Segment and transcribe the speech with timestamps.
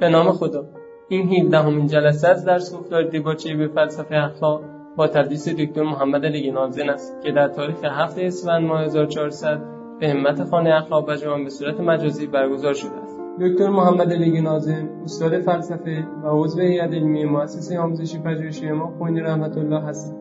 [0.00, 0.64] به نام خدا.
[1.08, 4.64] این 17 همین جلسه از درس گفتار دیباچه به فلسفه اخلاق
[4.96, 9.60] با تدریس دکتر محمد علی نازن است که در تاریخ 7 اسفند ماه 1400
[10.00, 13.20] به همت خانه اخلاق و جوان به صورت مجازی برگزار شده است.
[13.40, 19.20] دکتر محمد علی نازم استاد فلسفه و عضو هیئت علمی مؤسسه آموزشی پژوهشی ما خوینی
[19.20, 20.20] رحمت الله هستند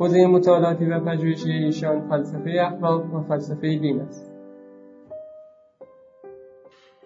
[0.00, 4.29] حوزه مطالعاتی و پژوهشی ایشان فلسفه اخلاق و فلسفه دین است.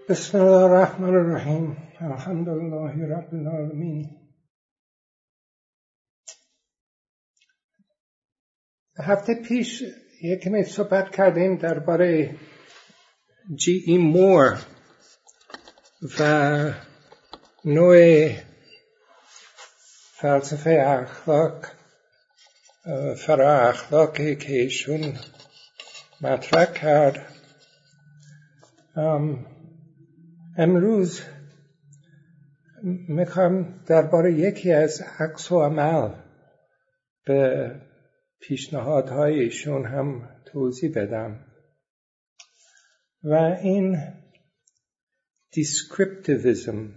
[0.08, 1.76] بسم الله الرحمن الرحیم.
[2.00, 4.10] الحمد لله رب العالمین.
[8.98, 9.82] هفته پیش
[10.22, 12.36] یکمی صحبت کردیم درباره
[13.54, 14.58] جی ای مور
[16.18, 16.22] و
[17.64, 18.28] نوع
[20.20, 21.66] فلسفه اخلاق
[23.16, 25.18] فرا اخلاقی که ایشون
[26.20, 27.34] مطرح کرد.
[30.58, 31.22] امروز
[33.08, 36.14] می‌خوام درباره یکی از عکس‌العمل
[37.26, 37.70] به
[38.40, 41.46] پیشنهادهای ایشون هم توضیح بدم.
[43.22, 43.98] و این
[45.52, 46.94] descriptivism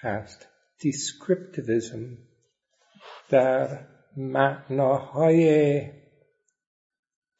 [0.00, 0.48] هست.
[0.80, 2.18] descriptivism
[3.30, 5.82] در معناهای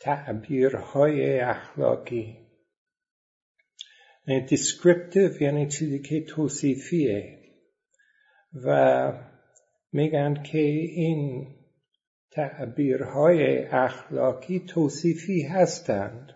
[0.01, 2.40] تعبیرهای اخلاقی.
[4.39, 7.39] descriptive یعنی چیزی که توصیفیه.
[8.65, 9.13] و
[9.93, 11.55] میگن که این
[12.31, 16.33] تعبیرهای اخلاقی توصیفی هستند.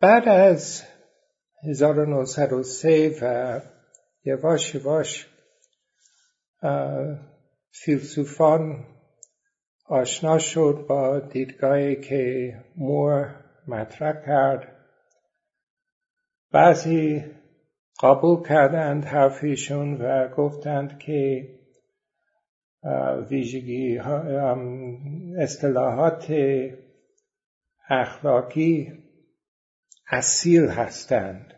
[0.00, 0.82] بعد از
[1.64, 3.60] 1903 و
[4.24, 5.28] یواش یواش
[7.70, 8.95] فیلسوفان
[9.88, 13.34] آشنا شد با دیدگاهی که مور
[13.68, 14.76] مطرح کرد.
[16.52, 17.24] بعضی
[18.02, 21.48] قبول کردند حرفیشون و گفتند که
[23.30, 23.98] ویژگی
[25.38, 26.32] اصطلاحات
[27.88, 28.92] اخلاقی
[30.10, 31.54] اصیل هستند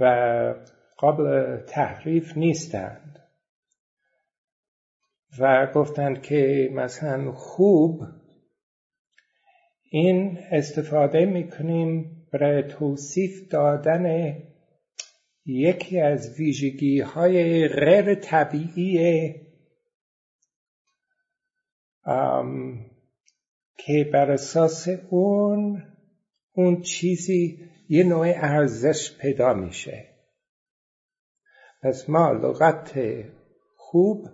[0.00, 0.54] و
[0.96, 3.03] قابل تحریف نیستند.
[5.38, 8.02] و گفتند که مثلا خوب
[9.90, 14.34] این استفاده می‌کنیم برای توصیف دادن
[15.46, 19.34] یکی از ویژگی های غیر طبیعی
[23.76, 25.82] که بر اساس اون
[26.52, 30.04] اون چیزی یه نوع ارزش پیدا میشه.
[31.82, 32.98] پس ما لغت
[33.76, 34.28] خوب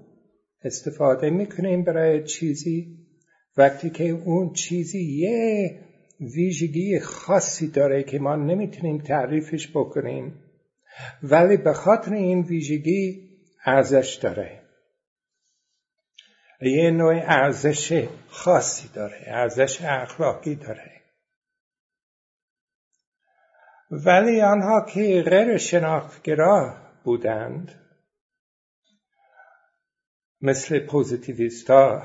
[0.64, 2.96] استفاده می‌کنیم برای چیزی.
[3.56, 5.80] وقتی که اون چیزی یه
[6.20, 10.34] ویژگی خاصی داره که ما نمی‌تونیم تعریفش بکنیم
[11.22, 13.30] ولی به خاطر این ویژگی
[13.66, 14.60] ارزش داره.
[16.62, 21.00] یه نوع ارزش خاصی داره ارزش اخلاقی داره.
[23.90, 27.79] ولی آنها که غیر شناختگرا بودند
[30.42, 32.02] مثل پوزیتیویستا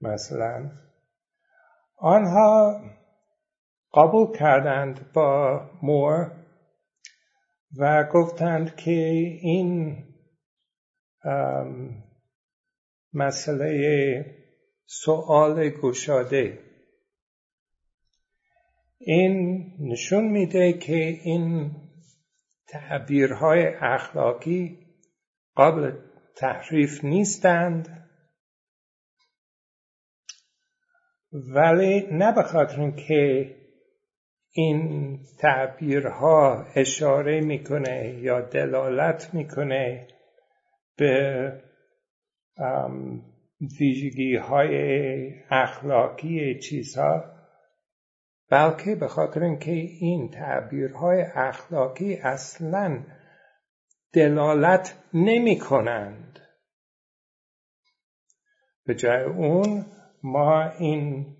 [0.00, 0.70] مثلا.
[1.96, 2.80] آنها
[3.94, 6.32] قبول کردند با مور
[7.78, 8.90] و گفتند که
[9.42, 10.04] این
[13.12, 14.42] مسئله
[14.86, 16.58] سوال گشاده.
[18.98, 20.94] این نشون میده که
[21.24, 21.76] این
[22.68, 24.78] تعبیرهای اخلاقی
[25.54, 28.08] قابل تحریف نیستند.
[31.32, 33.54] ولی نه به خاطر که
[34.52, 40.08] این تعبیرها اشاره می‌کنه یا دلالت می‌کنه
[40.96, 41.62] به
[43.80, 44.74] ویژگی های
[45.50, 47.24] اخلاقی چیزها
[48.50, 53.04] بلکه به خاطر اینکه این تعبیرهای اخلاقی اصلا
[54.12, 56.40] دلالت نمی کنند
[58.84, 59.86] به جای اون
[60.22, 61.36] ما این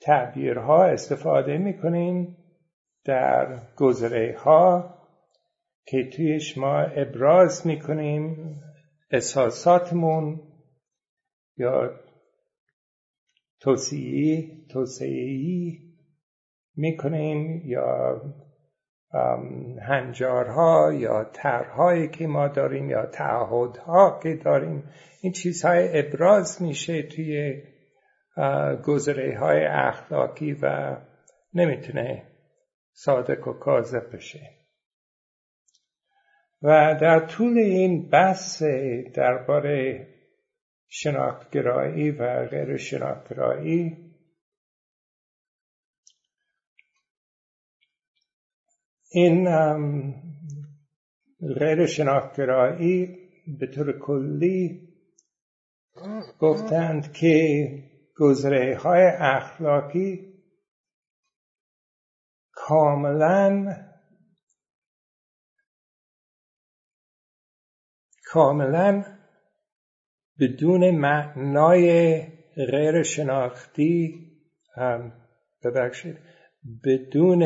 [0.00, 2.36] تعبیرها استفاده می‌کنیم
[3.04, 4.94] در گذره ها
[5.86, 8.54] که تویش ما ابراز می‌کنیم
[9.10, 10.40] احساساتمون
[11.56, 12.00] یا
[13.60, 15.78] توصیهی توصیهی
[16.76, 18.20] می‌کنیم یا
[19.82, 24.84] هنجارها یا طرحهایی که ما داریم یا تعهدها که داریم
[25.22, 27.62] این چیزهای ابراز میشه توی
[28.84, 30.96] گذره های اخلاقی و
[31.54, 32.22] نمی‌تونه
[32.92, 34.50] صادق و کاذب بشه.
[36.62, 38.62] و در طول این بحث
[39.14, 40.06] درباره
[40.88, 44.01] شناختگرایی و غیر شناختگرایی
[49.14, 49.48] این
[51.58, 53.18] غیر شناختگرایی
[53.60, 54.88] به طور کلی
[56.38, 57.68] گفتند که
[58.16, 60.32] گذره های اخلاقی
[62.52, 63.76] کاملا
[68.24, 69.04] کاملا
[70.40, 72.22] بدون معنای
[72.56, 74.26] غیر شناختی
[75.64, 76.18] ببخشید
[76.84, 77.42] بدون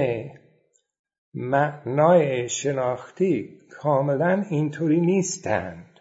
[1.37, 6.01] معنای شناختی کاملا اینطوری نیستند.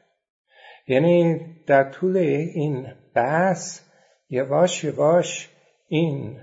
[0.87, 3.81] یعنی در طول این بحث
[4.29, 5.49] یواش یواش
[5.87, 6.39] این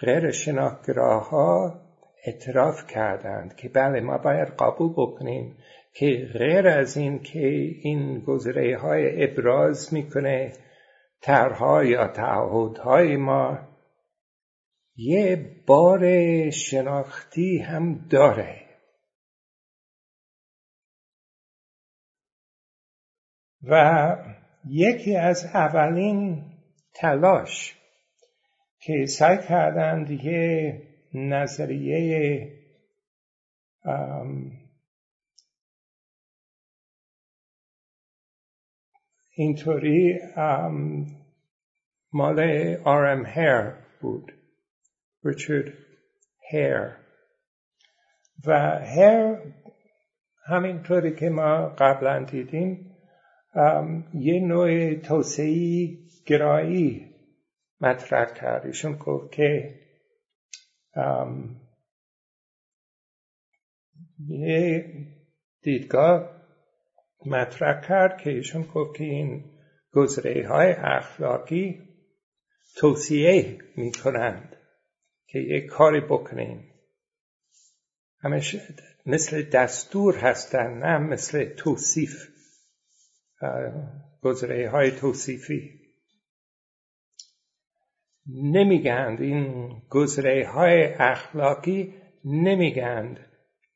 [0.00, 1.80] غیر شناختگراها
[2.26, 5.56] اعتراف کردند که بله ما باید قبول بکنیم
[5.94, 7.46] که غیر از این که
[7.82, 10.52] این گذره های ابراز می‌کنه
[11.22, 13.58] ترها یا تعهدهای ما
[14.96, 16.00] یه بار
[16.50, 18.62] شناختی هم داره.
[23.62, 24.16] و
[24.64, 26.44] یکی از اولین
[26.94, 27.78] تلاش
[28.80, 30.82] که سعی کردند یه
[31.14, 32.62] نظریه
[39.30, 40.20] اینطوری
[42.12, 42.40] مال
[42.84, 44.41] آرم هیر بود.
[45.24, 45.72] ریچارد
[46.50, 46.96] هیر
[48.46, 49.38] و هیر
[50.44, 52.96] همینطوری که ما قبلا دیدیم
[54.14, 57.12] یه نوع توسعی گرایی
[57.80, 58.66] مطرح کرد.
[58.66, 59.74] ایشون گفت که
[64.28, 64.84] یه
[65.62, 66.30] دیدگاه
[67.26, 69.44] مطرح کرد که ایشون گفت که این
[69.92, 71.80] گذره های اخلاقی
[72.76, 74.51] توصیه می کنند
[75.32, 76.74] که یک کاری بکنیم.
[78.20, 78.56] همش
[79.06, 82.28] مثل دستور هستن نه مثل توصیف
[84.22, 85.80] گذره های توصیفی.
[88.26, 91.94] نمیگند این گذره های اخلاقی
[92.24, 93.26] نمیگند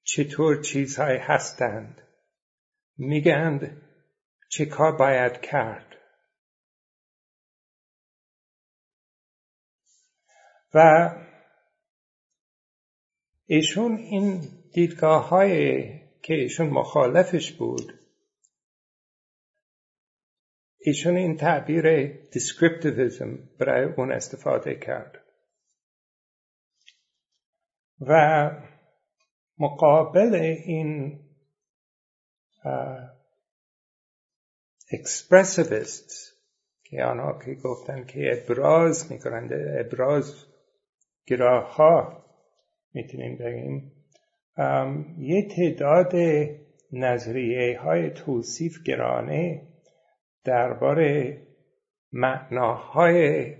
[0.03, 2.03] چطور چیزهای هستند.
[2.99, 3.83] میگند
[4.49, 5.97] چه کار باید کرد.
[10.75, 11.11] و
[13.47, 14.41] ایشون این
[14.73, 15.83] دیدگاه های
[16.23, 17.93] که ایشون مخالفش بود
[20.79, 25.23] ایشون این تعبیر descriptivism برای اون استفاده کرد
[28.01, 28.51] و
[29.59, 31.21] مقابل این
[34.93, 36.37] اکسپرسیویست
[36.85, 40.47] که آنها که گفتن که ابراز می‌کنند ابراز
[41.27, 42.16] گراه ها
[42.97, 43.93] می‌تونیم بگیم
[45.19, 46.13] یه تعداد
[46.93, 49.69] نظریه های توصیف گرانه
[50.45, 51.43] درباره
[52.13, 53.55] معناهای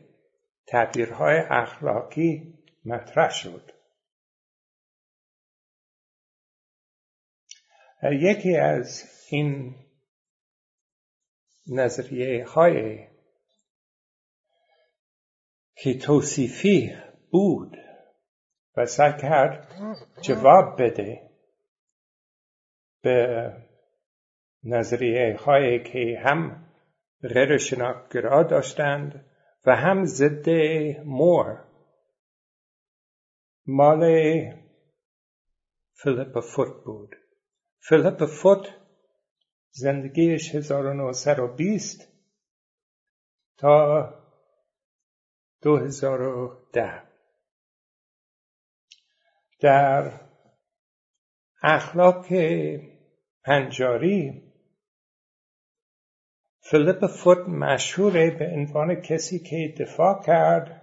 [0.67, 3.73] تعبیرهای اخلاقی مطرح شد.
[8.13, 9.75] یکی از این
[11.67, 13.07] نظریه های
[15.75, 16.97] که توصیفی
[17.31, 17.86] بود
[18.77, 19.69] و سعی کرد
[20.23, 21.31] جواب بده
[23.03, 23.53] به
[24.65, 26.67] نظریه هایی که هم
[27.23, 29.27] غیر شناختگرا داشتند
[29.67, 30.49] و هم ضد
[31.05, 31.65] مور.
[33.67, 34.01] مال
[35.93, 37.17] فیلیپ فوت بود.
[37.79, 38.69] فیلیپ فوت
[39.71, 42.13] زندگیش 1920
[43.59, 44.15] تا
[45.63, 47.06] 2010
[49.61, 50.21] در
[51.63, 52.27] اخلاق
[53.45, 54.43] پنجاری
[56.61, 60.83] فیلیپ فوت مشهوره به عنوان کسی که دفاع کرد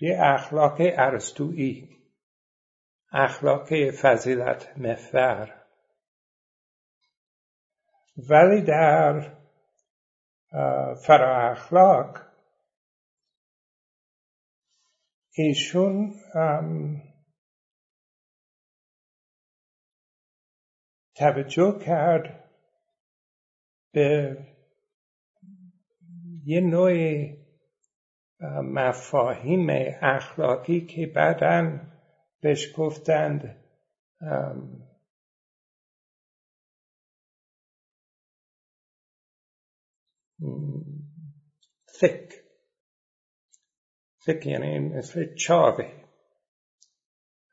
[0.00, 2.00] یه اخلاق ارسطویی
[3.12, 5.66] اخلاق فضیلت محور.
[8.30, 9.36] ولی در
[11.06, 12.29] فرا اخلاق
[15.32, 16.14] ایشون
[21.14, 22.50] توجه کرد
[23.92, 24.36] به
[26.44, 26.92] یه نوع
[28.62, 29.66] مفاهیم
[30.02, 31.80] اخلاقی که بعدا
[32.40, 33.56] بهش گفتند
[42.00, 42.39] thick
[44.26, 45.92] thick یعنی مثل چاوه.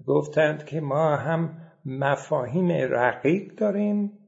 [0.07, 4.19] گفتند که ما هم مفاهیم رقیق داریم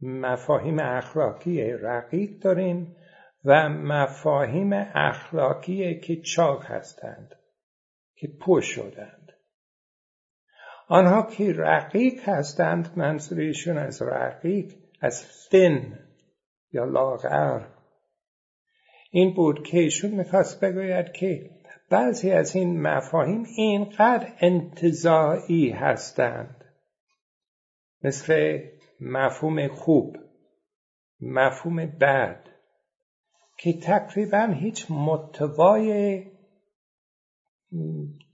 [0.00, 2.96] مفاهیم اخلاقی رقیق داریم
[3.44, 7.34] و مفاهیم اخلاقی که چاق هستند
[8.14, 9.32] که پوش شدند.
[10.88, 15.98] آنها که رقیق هستند منظورشون از رقیق از فن
[16.72, 17.66] یا لاغر.
[19.10, 21.50] این بود که ایشون می‌خواست بگوید که
[21.90, 26.64] بعضی از این مفاهیم اینقدر انتظاعی هستند.
[28.02, 28.58] مثل
[29.00, 30.16] مفهوم خوب
[31.20, 32.48] مفهوم بد
[33.58, 36.24] که تقریبا هیچ متوای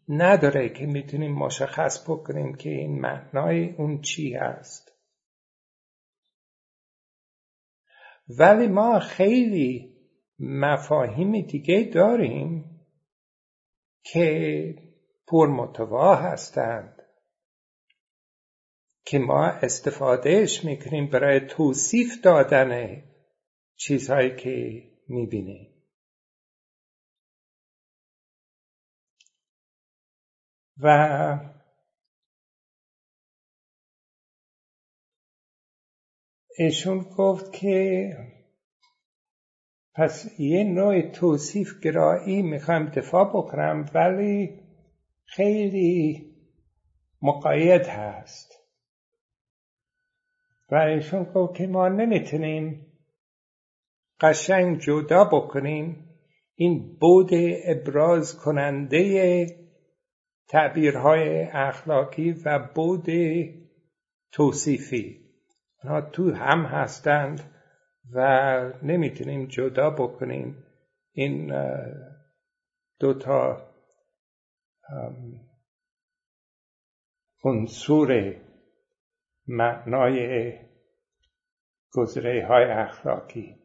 [0.09, 4.93] نداره که می‌تونیم مشخص بکنیم که این معنای اون چی هست.
[8.39, 9.97] ولی ما خیلی
[10.39, 12.72] مفاهیم دیگه داریم
[14.03, 14.75] که
[15.27, 17.03] پرمتوا هستند.
[19.05, 23.03] که ما استفادهش می‌کنیم برای توصیف دادن
[23.77, 25.73] چیزهایی که می‌بینیم.
[30.79, 30.89] و
[36.59, 38.17] ایشون گفت که
[39.95, 44.61] پس یه نوع توصیف گرایی می‌خوایم دفاع بکنم ولی
[45.25, 46.27] خیلی
[47.23, 48.53] مقاید هست.
[50.71, 52.87] و ایشون گفت که ما نمی‌تونیم
[54.21, 56.09] قشنگ جدا بکنیم.
[56.55, 57.31] این بود
[57.65, 59.47] ابراز کننده
[60.49, 63.07] تعبیرهای اخلاقی و بود
[64.33, 65.21] توصیفی.
[65.85, 67.41] آنها تو هم هستند.
[68.15, 70.65] و نمی‌تونیم جدا بکنیم
[71.13, 71.53] این
[73.01, 73.73] دوتا
[77.45, 78.37] عنصر
[79.47, 80.53] معنای
[81.93, 83.57] گذره های اخلاقی.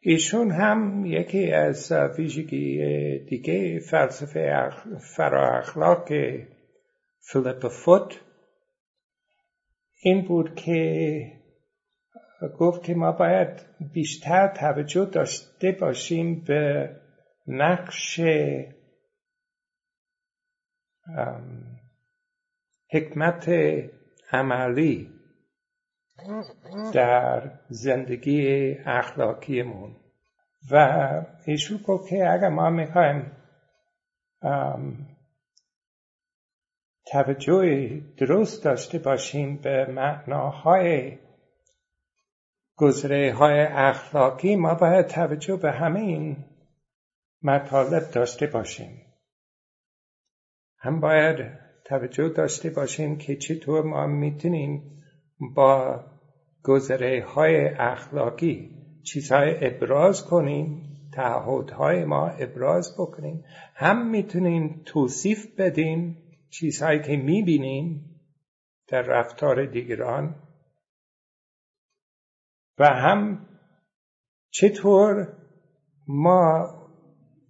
[0.00, 2.78] ایشون هم یکی از ویژگی
[3.28, 4.70] دیگه فلسفه
[5.16, 6.08] فرا اخلاق
[7.84, 8.20] فوت
[10.04, 11.32] این بود که
[12.58, 16.90] گفت که ما باید بیشتر توجه داشته باشیم به
[17.46, 18.20] نقش
[22.90, 23.50] حکمت
[24.32, 25.10] عملی
[26.94, 29.96] در زندگی اخلاقیمون.
[30.70, 30.76] و
[31.46, 33.32] ایشون گفت که اگر ما می‌خوایم
[37.12, 41.18] توجه درست داشته باشیم به معناهای
[42.76, 46.36] گذره های اخلاقی ما باید توجه به همه این
[47.42, 49.02] مطالب داشته باشیم.
[50.78, 55.02] هم باید توجه داشته باشیم که چطور ما می‌تونیم
[55.56, 56.00] با
[56.64, 58.70] گذره های اخلاقی
[59.02, 60.82] چیزهای ابراز کنیم
[61.14, 63.44] تعهدهای ما ابراز بکنیم.
[63.74, 66.21] هم می‌تونیم توصیف بدیم
[66.52, 68.20] چیزهایی که می‌بینیم
[68.88, 70.34] در رفتار دیگران
[72.78, 73.46] و هم
[74.50, 75.36] چطور
[76.08, 76.68] ما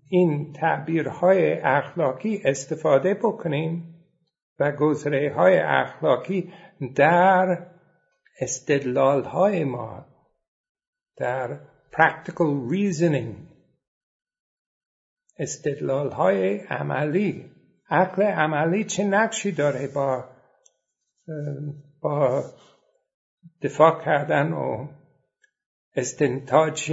[0.09, 4.05] این تعبیرهای اخلاقی استفاده بکنیم
[4.59, 6.53] و گذره های اخلاقی
[6.97, 7.67] در
[8.41, 10.07] استدلال های ما
[11.17, 11.61] در
[11.93, 13.53] practical reasoning
[15.39, 17.52] استدلال های عملی
[17.93, 20.25] عقل عملی چه نقشی داره با
[22.01, 22.45] با
[23.63, 24.89] دفاع کردن و
[25.97, 26.93] استنتاج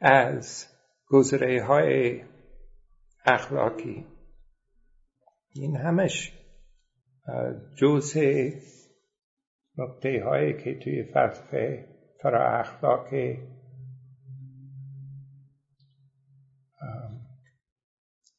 [0.00, 0.66] از
[1.06, 2.22] گذره های
[3.24, 4.06] اخلاقی؟
[5.54, 6.38] این همش
[7.76, 8.50] جزء
[9.78, 11.88] نقطه هایی که توی فلسفه
[12.22, 13.08] فرا اخلاق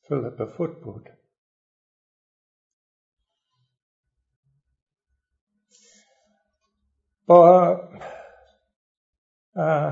[0.08, 1.23] فیلیپ فوت بود.
[7.25, 7.80] با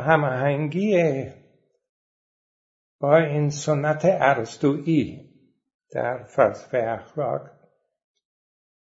[0.06, 1.26] هماهنگی
[3.00, 5.32] با این سنت ارسطویی
[5.92, 7.50] در فلسفه اخلاق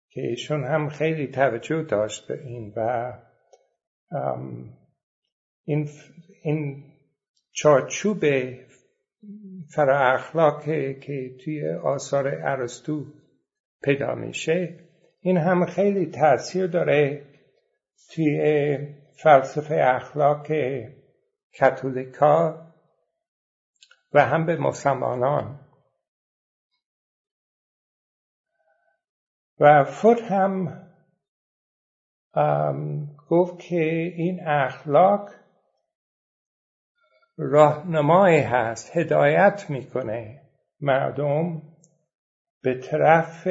[0.09, 3.13] که ایشون هم خیلی توجه داشت به این و
[5.65, 5.89] این,
[6.43, 6.83] این
[7.51, 8.25] چارچوب
[9.75, 10.63] فرا اخلاق
[10.99, 13.05] که توی آثار ارسطو
[13.83, 14.79] پیدا میشه
[15.21, 17.28] این هم خیلی تاثیر داره
[18.07, 18.77] توی
[19.23, 20.47] فلسفه اخلاق
[21.59, 22.65] کاتولیکا
[24.13, 25.65] و هم به مسلمانان.
[29.59, 30.85] و فوت هم
[33.29, 33.81] گفت که
[34.15, 35.29] این اخلاق
[37.37, 41.61] راهنمایی هست هدایت می‌کنه مردم
[42.61, 43.47] به طرف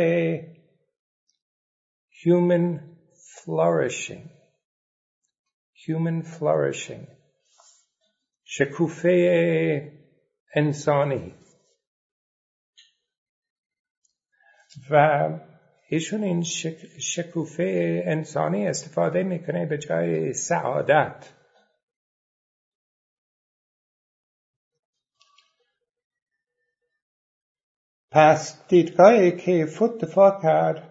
[2.11, 2.81] human
[3.35, 4.38] flourishing.
[5.87, 7.07] Human flourishing.
[8.45, 9.93] شکوفه
[10.55, 11.35] انسانی
[14.91, 15.29] و
[15.89, 16.43] ایشون این
[17.01, 21.33] شکوفه انسانی استفاده می‌کنه به جای سعادت
[28.11, 30.89] پس دیدگاهی که فوت دفاع کرد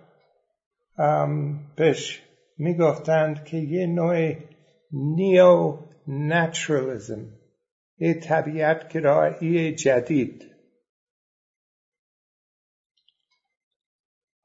[1.76, 2.22] بهش
[2.58, 4.36] می‌گفتند که یه نوع
[4.92, 7.38] نیو نچرالیزم
[7.98, 10.44] یه طبیعت گرایی جدید.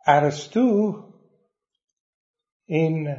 [0.06, 0.94] ارسطو
[2.64, 3.16] این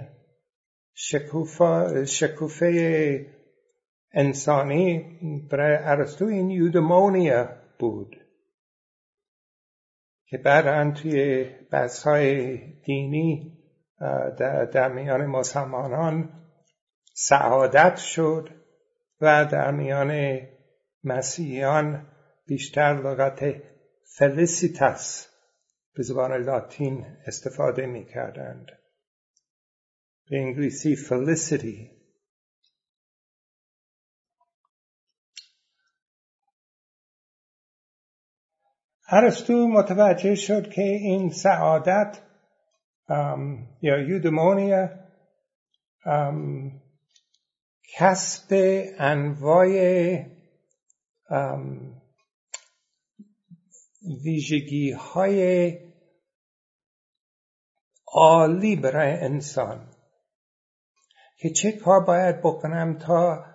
[2.05, 3.25] شکوفه
[4.13, 4.99] انسانی
[5.51, 7.49] برای ارسطو این یودمونیا
[7.79, 8.15] بود
[10.25, 13.59] که بعدا توی بحث های دینی
[14.73, 16.42] در, میان مسلمانان
[17.13, 18.49] سعادت شد
[19.21, 20.41] و در میان
[21.03, 22.07] مسیحیان
[22.45, 23.55] بیشتر لغت
[24.17, 25.27] فلیسیتس
[25.93, 28.67] به زبان لاتین استفاده می کردند.
[30.29, 32.03] به انگلیسی felicity
[39.09, 42.19] ارسطو متوجه شد که این سعادت
[43.81, 44.89] یا یودمونیا
[47.97, 48.47] کسب
[48.99, 49.67] انواع
[54.23, 55.71] ویژگی های
[58.07, 59.89] عالی برای انسان
[61.37, 63.45] که چه کار باید بکنم تا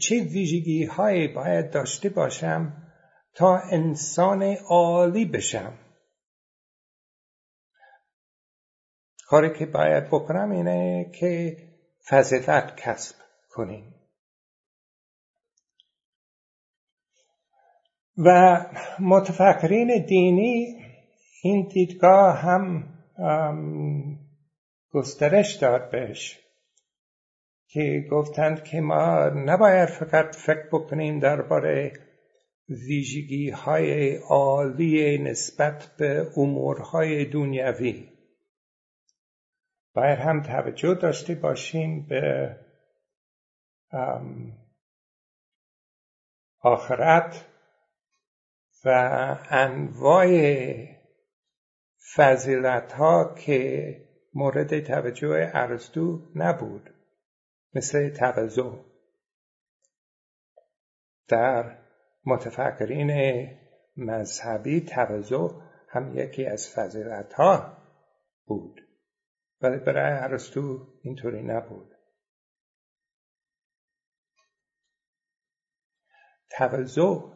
[0.00, 2.92] چه ویژگی هایی باید داشته باشم
[3.34, 5.78] تا انسان عالی بشم.
[9.26, 11.56] کاری که باید بکنم اینه که
[12.10, 13.16] فضیلت کسب
[13.50, 13.94] کنیم.
[18.18, 18.58] و
[19.00, 20.76] متفکرین دینی
[21.42, 22.88] این دیدگاه هم
[24.92, 26.38] گسترش داد بهش
[27.68, 31.92] که گفتند که ما نباید فقط فکر بکنیم درباره
[32.68, 38.11] ویژگی های عالی نسبت به امورهای دنیوی
[39.94, 42.56] باید هم توجه داشته باشیم به
[46.60, 47.46] آخرت
[48.84, 48.88] و
[49.50, 50.28] انواع
[52.16, 53.96] فضیلت ها که
[54.34, 56.90] مورد توجه ارسطو نبود
[57.74, 58.70] مثل توضع
[61.28, 61.78] در
[62.24, 63.48] متفکرین
[63.96, 65.48] مذهبی توضع
[65.88, 67.76] هم یکی از فضیلت ها
[68.46, 68.91] بود.
[69.62, 71.94] ولی برای ارسطو اینطوری نبود.
[76.58, 77.32] توضع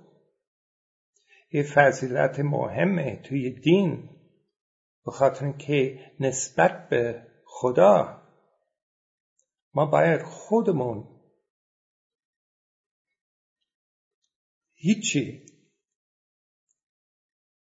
[1.53, 4.09] یه فضیلت مهمه توی دین
[5.05, 8.23] به خاطر که نسبت به خدا
[9.75, 11.21] ما باید خودمون
[14.75, 15.47] هیچی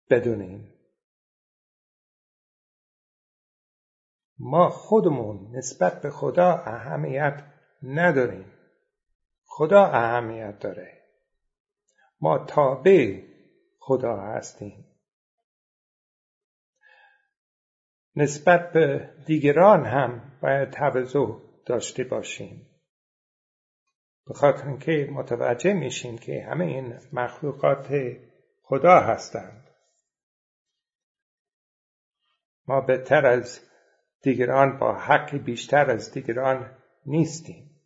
[0.09, 0.72] بدونیم.
[4.45, 7.43] ما خودمون نسبت به خدا اهمیت
[7.83, 8.51] نداریم.
[9.45, 11.01] خدا اهمیت داره.
[12.21, 13.23] ما تابع
[13.79, 14.85] خدا هستیم.
[18.15, 21.25] نسبت به دیگران هم باید توضع
[21.65, 22.69] داشته باشیم.
[24.27, 27.87] به خاطر اینکه متوجه میشیم که همه این مخلوقات
[28.61, 29.67] خدا هستند.
[32.67, 33.72] ما بهتر از
[34.23, 37.81] دیگران با حق بیشتر از دیگران نیستیم.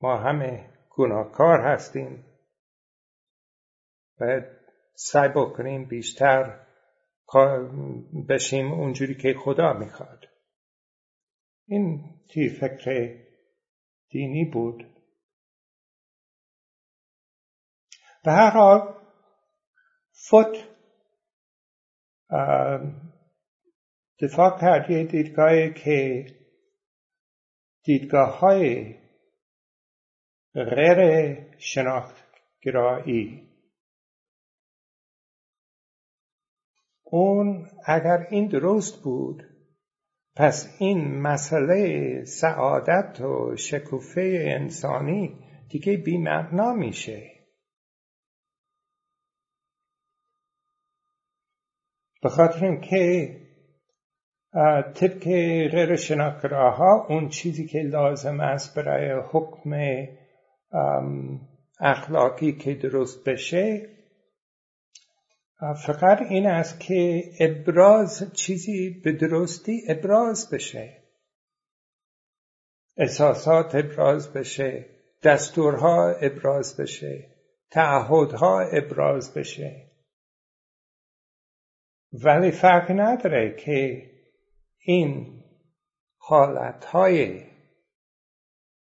[0.00, 2.24] ما همه گناهکار هستیم.
[4.20, 4.44] باید
[4.94, 6.66] سعی بکنیم بیشتر
[8.28, 10.24] بشیم اونجوری که خدا می‌خواد.
[11.66, 13.24] این تی فکر
[14.08, 14.84] دینی بود؟
[18.24, 18.94] به هر حال
[20.10, 20.68] فوت
[24.20, 26.26] دفاع کرد یه دیدگاهی که
[27.84, 28.94] دیدگاه های
[30.54, 32.24] غیر شناخت
[32.62, 33.48] گرایی
[37.02, 39.42] اون اگر این درست بود
[40.36, 47.30] پس این مسئله سعادت و شکوفه انسانی دیگه بیمعنا میشه.
[52.22, 53.43] به خاطر اینکه
[54.94, 59.70] طبق غیر شناکراها اون چیزی که لازم است برای حکم
[61.80, 63.88] اخلاقی که درست بشه
[65.86, 71.02] فقط این است که ابراز چیزی به درستی ابراز بشه.
[72.96, 74.86] احساسات ابراز بشه
[75.22, 77.30] دستورها ابراز بشه
[77.70, 79.90] تعهدها ابراز بشه.
[82.12, 84.10] ولی فرق نداره که
[84.84, 85.42] این
[86.18, 87.46] حالتهای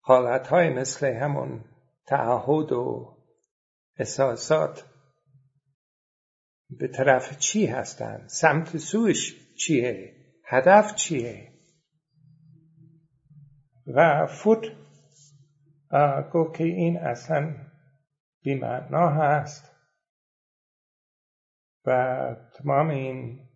[0.01, 1.64] حالتهای مثل همون
[2.07, 3.16] تعهد و
[3.99, 4.85] احساسات
[6.70, 11.53] به طرف چی هستن؟ سمت سوش چیه؟ هدف چیه؟
[13.87, 14.66] و فوت
[16.33, 17.55] گفت که این اصلا
[18.42, 19.72] بیمعنا هست
[21.87, 23.49] و تمام این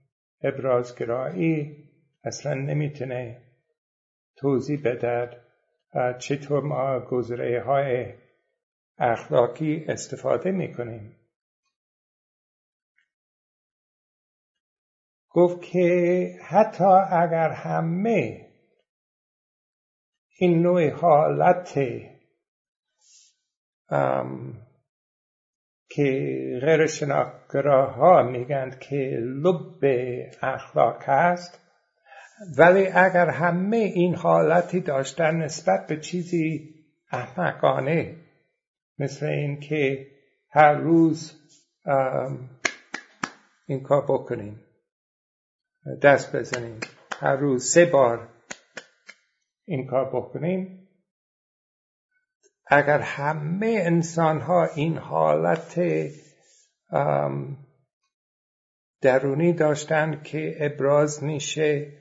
[0.43, 1.80] ابرازگرایی
[2.24, 3.42] اصلا نمی‌تونه
[4.37, 5.46] توضیح بدد
[6.18, 8.14] چطور ما گذره های
[8.98, 11.16] اخلاقی استفاده می‌کنیم.
[15.30, 18.50] گفت که حتی اگر همه
[20.38, 21.78] این نوع حالت
[25.90, 26.87] که غیر
[27.66, 29.85] ها میگند که لب
[30.42, 31.69] اخلاق هست
[32.59, 36.74] ولی اگر همه این حالتی داشتن نسبت به چیزی
[37.11, 38.16] احمقانه
[38.98, 40.07] مثل این که
[40.50, 41.33] هر روز
[43.66, 44.61] این کار بکنیم
[46.03, 46.81] دست بزنیم
[47.20, 48.29] هر روز سه بار
[49.64, 50.88] این کار بکنیم
[52.66, 55.81] اگر همه انسان ها این حالت
[59.00, 62.00] درونی داشتن که ابراز میشه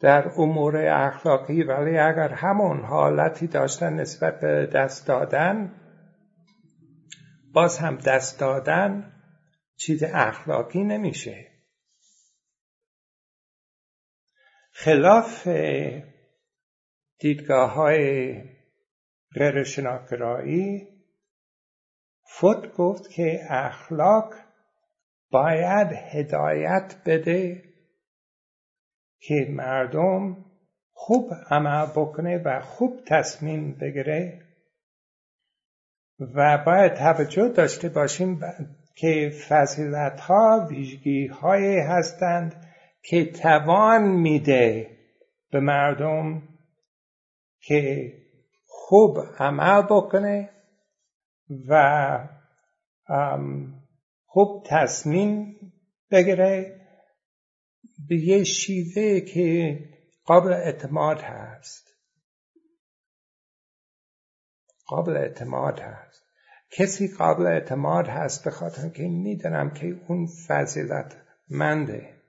[0.00, 5.74] در امور اخلاقی ولی اگر همون حالتی داشتن نسبت به دست دادن
[7.52, 9.12] باز هم دست دادن
[9.76, 11.46] چیز اخلاقی نمیشه.
[14.72, 15.48] خلاف
[17.18, 18.42] دیدگاه های
[19.34, 19.62] غیر
[22.22, 24.34] فوت گفت که اخلاق
[25.30, 27.65] باید هدایت بده
[29.18, 30.44] که مردم
[30.92, 34.42] خوب عمل بکنه و خوب تصمیم بگیره
[36.20, 38.40] و باید توجه داشته باشیم
[38.94, 42.66] که فضیلت ها ویژگی های هستند
[43.02, 44.90] که توان میده
[45.50, 46.42] به مردم
[47.60, 48.12] که
[48.66, 50.50] خوب عمل بکنه
[51.68, 52.18] و
[54.26, 55.56] خوب تصمیم
[56.10, 56.75] بگیره
[57.98, 59.78] به یه شیوه که
[60.24, 61.86] قابل اعتماد هست.
[64.86, 66.22] قابل اعتماد هست.
[66.70, 72.22] کسی قابل اعتماد هست به خاطر که می‌دونم که اون فضیلت منده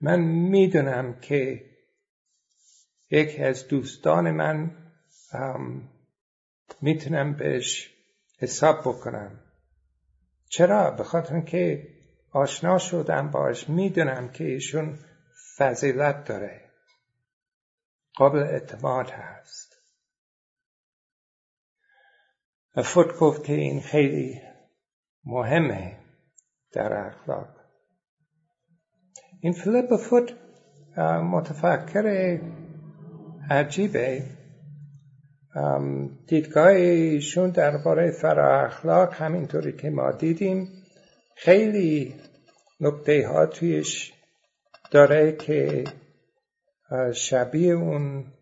[0.00, 1.70] من می‌دونم که
[3.10, 4.76] یکی از دوستان من
[6.82, 7.90] می‌تونم بهش
[8.38, 9.40] حساب بکنم.
[10.48, 11.95] چرا؟ به خاطر که
[12.36, 14.98] آشنا شدم باش می‌دونم که ایشون
[15.58, 16.60] فضیلت داره.
[18.16, 19.76] قابل اعتماد هست.
[22.84, 24.40] فوت گفت که این خیلی
[25.24, 25.98] مهمه
[26.72, 27.48] در اخلاق.
[29.40, 30.32] این فلیپ فوت
[31.32, 32.38] متفکر
[33.50, 34.22] عجیبه.
[36.26, 40.75] دیدگاه ایشون درباره فرا اخلاق همینطوری که ما دیدیم.
[41.38, 42.14] خیلی
[42.80, 44.12] نکته ها تویش
[44.90, 45.84] داره که
[47.14, 48.32] شبیه اون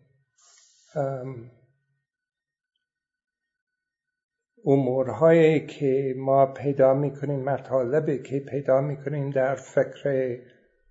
[4.65, 10.37] امورهایی که ما پیدا می‌کنیم مطالبی که پیدا می‌کنیم در فکر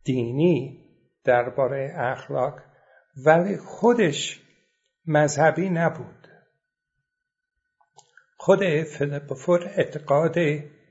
[0.05, 0.85] دینی
[1.25, 2.61] درباره اخلاق
[3.27, 4.43] ولی خودش
[5.07, 6.29] مذهبی نبود.
[8.37, 10.35] خود فیلیپ فور اعتقاد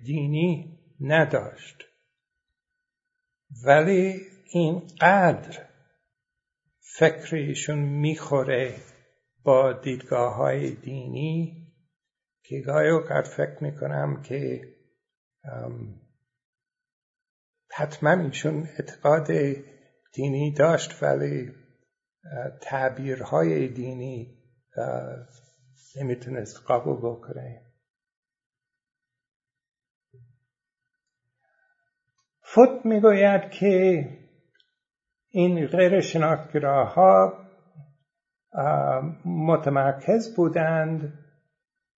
[0.03, 0.72] دینی
[1.03, 1.83] نداشت.
[3.65, 5.65] ولی اینقدر
[6.79, 8.75] فکرشون می‌خوره
[9.43, 11.67] با دیدگاه های دینی
[12.43, 14.61] که گاهی اوقات فکر می‌کنم که
[17.71, 19.27] حتما ایشون اعتقاد
[20.13, 21.51] دینی داشت ولی
[22.61, 24.37] تعبیرهای دینی
[25.95, 27.72] نمی‌تونست قبول بکنه.
[32.53, 34.05] فوت می‌گوید که
[35.29, 37.33] این غیر شناختگراها
[39.25, 41.13] متمرکز بودند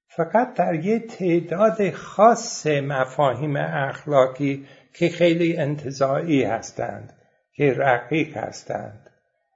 [0.07, 7.13] فقط در یه تعداد خاص مفاهیم اخلاقی که خیلی انتظایی هستند
[7.53, 9.09] که رقیق هستند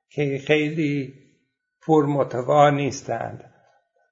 [0.10, 1.14] که خیلی
[1.88, 3.54] پرمتوا نیستند.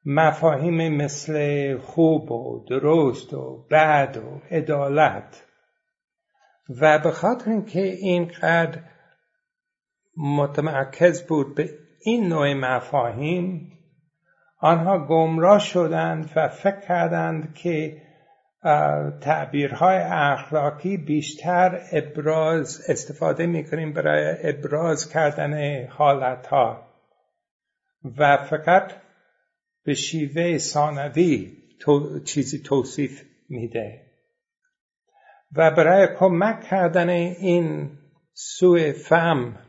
[0.06, 5.47] مفاهیم مثل خوب و درست و بد و عدالت
[6.70, 8.80] و به خاطر اینکه اینقدر
[10.18, 11.70] متمرکز بود به
[12.02, 13.72] این نوع مفاهیم
[14.60, 18.02] آنها گمراه شدند و فکر کردند که
[19.22, 26.88] تعبیرهای اخلاقی بیشتر ابراز استفاده می‌کنیم برای ابراز کردن حالتها.
[28.18, 28.94] و فقط
[29.84, 34.07] به شیوه ثانوی تو، چیزی توصیف میده.
[35.56, 37.98] و برای کمک کردن این
[38.34, 39.60] سوء فهم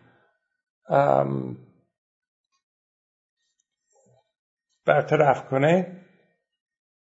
[4.86, 6.04] برطرف کنه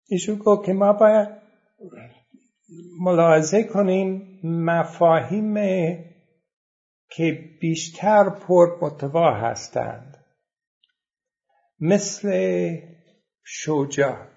[0.08, 1.30] ایشون گفت که ما باید
[2.99, 5.56] ملاحظه کنیم مفاهیم
[7.10, 10.25] که بیشتر پر متوا هستند.
[11.80, 12.30] مثل
[13.43, 14.28] شجاع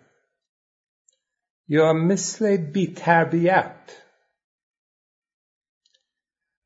[1.69, 4.03] یا مثل بیتربیت.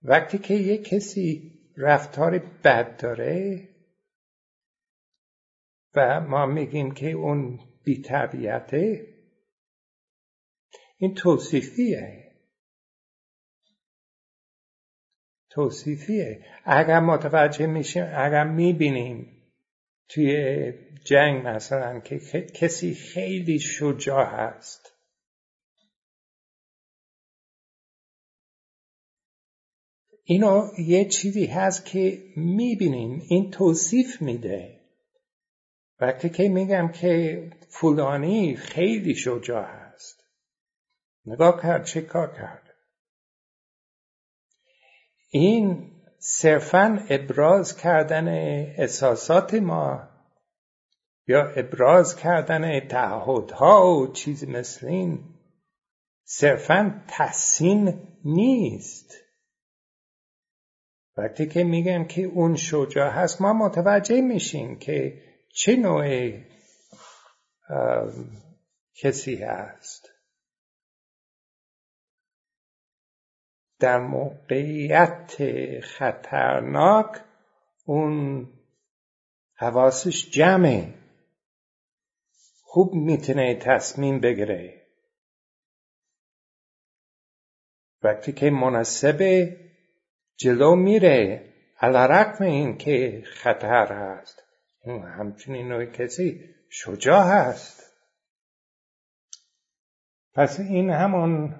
[0.05, 3.69] وقتی که یک کسی رفتار بد داره
[5.95, 9.07] و ما میگیم که اون بیتربیته
[10.97, 12.33] این توصیفیه.
[15.51, 16.45] توصیفیه.
[16.65, 19.43] اگر متوجه میشیم اگر می‌بینیم
[20.09, 20.73] توی
[21.05, 22.19] جنگ مثلا که
[22.55, 24.82] کسی خیلی شجاع هست
[30.25, 34.81] اینو یه چیزی هست که می‌بینیم این توصیف میده.
[36.01, 40.25] وقتی که میگم که فلانی خیلی شجاع هست.
[41.27, 42.75] نگاه کرد چه کار کرد.
[45.31, 48.29] این صرفا ابراز کردن
[48.79, 50.09] احساسات ما
[51.27, 55.25] یا ابراز کردن تعهدها و چیز مثل این
[56.25, 59.22] صرفا تحسین نیست.
[61.17, 65.23] وقتی که میگم که اون شجاع هست ما متوجه میشیم که
[65.55, 66.33] چه نوع
[68.95, 70.09] کسی هست.
[73.79, 75.37] در موقعیت
[75.81, 77.25] خطرناک
[77.85, 78.49] اون
[79.55, 80.95] حواسش جمعه.
[82.63, 84.87] خوب می‌تونه تصمیم بگیره.
[88.03, 89.49] وقتی که مناسب
[90.43, 91.45] جلو میره.
[91.81, 94.43] علا رقم این که خطر هست.
[95.19, 97.93] همچنین نوع کسی شجاع هست.
[100.35, 101.55] پس این همون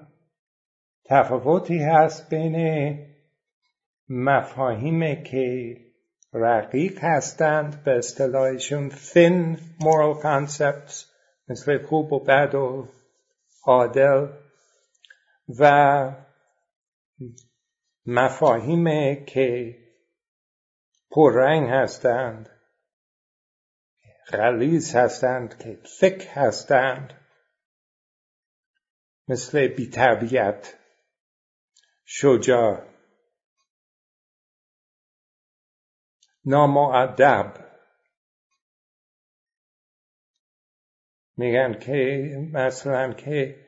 [1.05, 2.97] تفاوتی هست بین
[4.09, 5.77] مفاهیم که
[6.33, 11.05] رقیق هستند به اصطلاحشون thin moral concepts
[11.49, 12.87] مثل خوب و بد و
[13.65, 14.27] عادل
[15.59, 16.11] و
[18.05, 18.85] مفاهیم
[19.25, 19.75] که
[21.11, 22.49] پررنگ هستند
[24.31, 27.13] غلیز هستند که فکر هستند
[29.27, 30.73] مثل بیتربیت
[32.05, 32.93] شجاع
[36.45, 37.73] نامعدب
[41.37, 43.65] میگن که مثلا که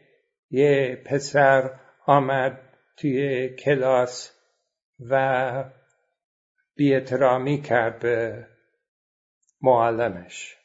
[0.50, 2.64] یه پسر آمد
[2.97, 4.31] توی کلاس
[4.99, 5.71] و
[6.75, 8.47] بیعترامی کرد به
[9.62, 10.55] معلمش.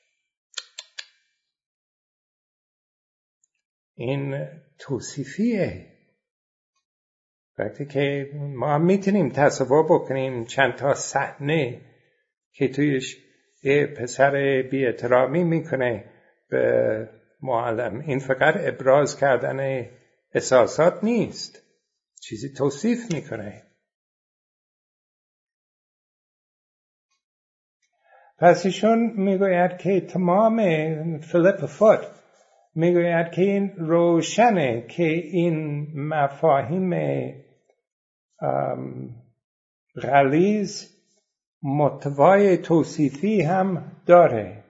[3.95, 5.87] این توصیفیه.
[7.59, 11.81] وقتی که ما می‌تونیم تصور بکنیم چند تا صحنه
[12.53, 13.17] که تویش
[13.63, 16.05] یه پسر بی احترامی می‌کنه
[16.49, 17.09] به
[17.43, 18.01] معلم.
[18.01, 19.87] این فقط ابراز کردن
[20.35, 21.70] احساسات نیست.
[22.21, 23.63] چیزی توصیف می‌کنه.
[28.39, 30.59] پس ایشون می‌گوید که تمام
[31.19, 32.21] فلیپ فوت
[32.75, 36.95] می‌گوید که این روشنه که این مفاهیم
[40.03, 40.97] غلیز
[41.63, 44.65] متوای توصیفی هم داره.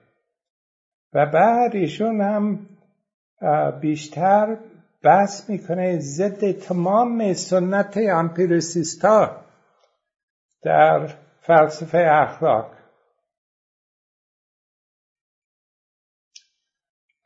[1.13, 2.67] و بعد ایشون هم
[3.81, 4.57] بیشتر
[5.03, 9.45] بحث می‌کنه ضد تمام سنت امپیرسیستا
[10.61, 11.07] در
[11.41, 12.77] فلسفه اخلاق.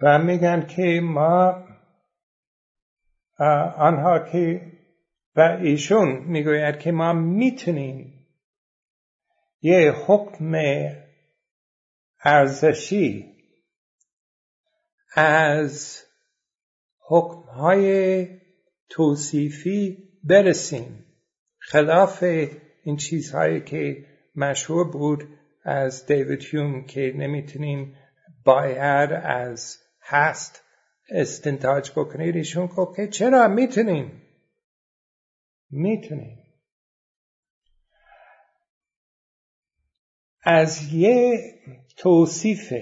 [0.01, 1.67] و میگن که ما
[3.77, 4.71] آنها که
[5.35, 8.27] و ایشون می‌گوید که ما می‌تونیم
[9.61, 10.55] یه حکم
[12.23, 13.35] ارزشی
[15.15, 16.04] از
[17.07, 18.27] حکمهای
[18.89, 21.05] توصیفی برسیم.
[21.57, 22.23] خلاف
[22.83, 25.27] این چیزهایی که مشهور بود
[25.63, 27.95] از دیوید هیوم که نمی‌تونیم
[28.45, 30.63] باید از هست
[31.09, 34.21] استنتاج بکنید ایشون گفت که چرا می‌تونیم؟
[35.69, 36.37] می‌تونیم.
[40.43, 41.39] از یه
[41.97, 42.73] توصیف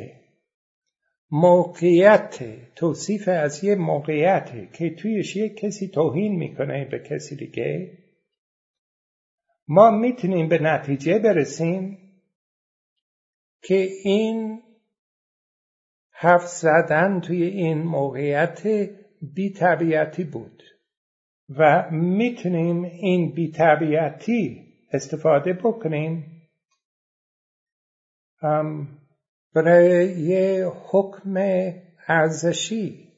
[1.36, 2.44] موقعیت
[2.76, 7.98] توصیف از یه موقعیت که تویش یه کسی توهین می‌کنه به کسی دیگه.
[9.68, 11.98] ما می‌تونیم به نتیجه برسیم
[13.64, 14.62] که این
[16.12, 18.62] حرف زدن توی این موقعیت
[19.36, 20.64] بیطبیعتی بود
[21.50, 26.42] و می‌تونیم این بیطبیعتی استفاده بکنیم.
[29.56, 31.34] برای یه حکم
[32.08, 33.14] ارزشی.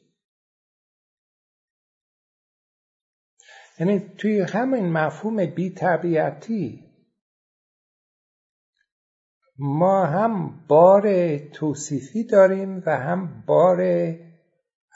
[3.80, 6.86] یعنی توی همین مفهوم بیطبیعتی
[9.58, 13.82] ما هم بار توصیفی داریم و هم بار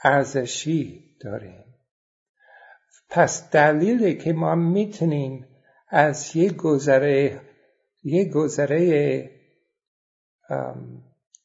[0.04, 1.64] ارزشی داریم.
[3.10, 5.48] پس دلیلی که ما می‌تونیم
[5.88, 7.42] از یه گذره
[8.04, 9.30] یه گذره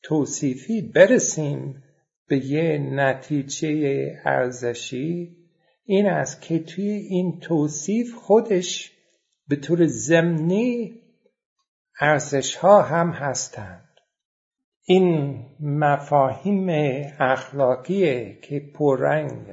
[0.04, 1.82] توصیفی برسیم
[2.28, 5.36] به یه نتیجه ارزشی
[5.84, 8.92] این است که توی این توصیف خودش
[9.48, 11.00] به طور ضمنی
[12.00, 13.88] ارزش ها هم هستند.
[14.86, 16.66] این مفاهیم
[17.20, 19.46] اخلاقی که پررنگ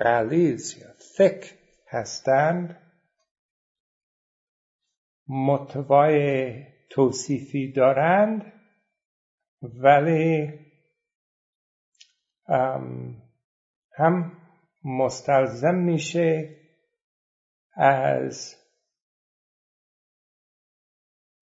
[0.00, 1.52] غلیظ یا فکر
[1.88, 2.76] هستند
[5.28, 6.52] متوای
[6.90, 8.52] توصیفی دارند.
[9.62, 10.58] ولی
[13.92, 14.32] هم
[14.84, 16.56] مستلزم میشه
[17.76, 18.56] از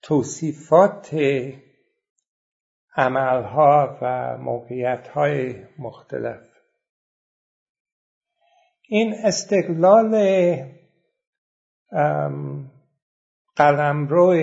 [0.03, 1.17] توصیفات
[2.97, 6.57] عملها و موقعیتهای مختلف.
[8.89, 10.13] این استقلال
[13.57, 14.35] قلمرو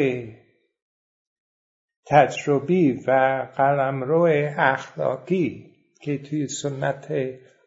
[2.05, 3.11] تجربی و
[3.55, 7.13] قلمرو اخلاقی که توی سنت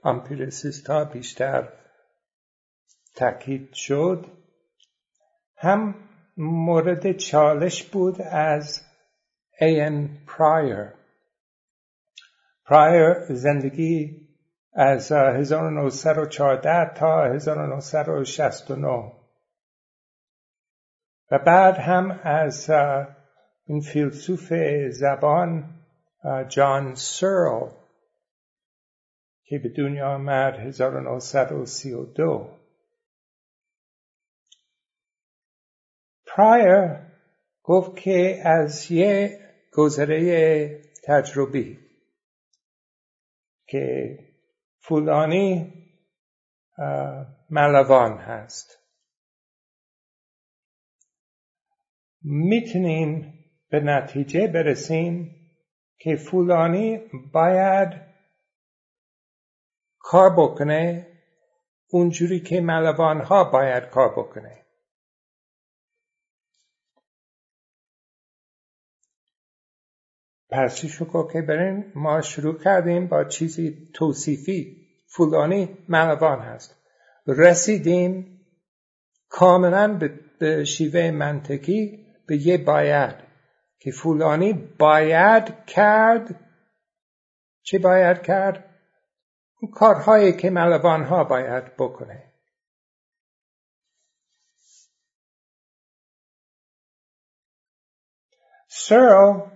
[0.04, 1.68] امپیرسیست ها بیشتر
[3.14, 4.26] تاکید شد
[5.56, 5.94] هم
[6.36, 8.80] مورد چالش بود از
[9.60, 10.92] این پرایر
[12.64, 14.26] پرایر زندگی
[14.72, 19.12] از 1914 تا 1969
[21.30, 22.70] و بعد هم از
[23.66, 24.52] این فیلسوف
[24.90, 25.80] زبان
[26.48, 27.70] جان سرل
[29.44, 32.58] که به دنیا آمد 1932
[36.26, 37.06] پرایر
[37.62, 39.40] گفت که از یه
[39.72, 41.78] گذره تجربی
[43.66, 44.18] که
[44.78, 45.72] فلانی
[47.50, 48.78] ملوان هست.
[52.22, 53.35] می‌تونیم
[53.70, 55.36] به نتیجه برسیم
[55.98, 56.98] که فلانی
[57.32, 57.88] باید
[59.98, 61.06] کار بکنه
[61.88, 64.66] اونجوری که ملوان ها باید کار بکنه.
[70.50, 74.86] پس شو که برین ما شروع کردیم با چیزی توصیفی.
[75.06, 76.76] فلانی ملوان هست.
[77.26, 78.40] رسیدیم
[79.28, 79.98] کاملا
[80.38, 83.25] به شیوه منطقی به یه باید.
[83.86, 86.40] که فلانی باید کرد
[87.62, 88.80] چی باید کرد؟
[89.60, 92.32] اون کارهایی که ملوان ها باید بکنه
[98.68, 99.50] سرل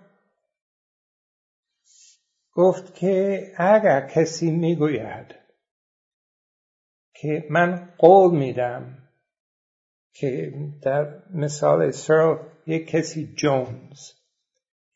[2.53, 5.35] گفت که اگر کسی می‌گوید
[7.15, 9.09] که من قول میدم
[10.13, 10.53] که
[10.83, 14.20] در مثال سرل یک کسی جونز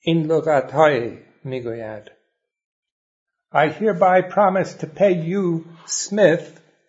[0.07, 2.11] این لغت های می‌گوید.
[3.53, 6.47] I hereby promise to pay you, Smith,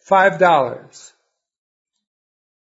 [0.09, 1.13] five dollars.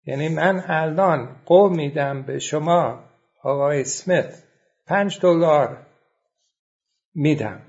[0.06, 3.04] یعنی من الان قول میدم به شما
[3.42, 4.42] آقای سمیت
[4.86, 5.86] پنج دلار
[7.14, 7.62] میدم.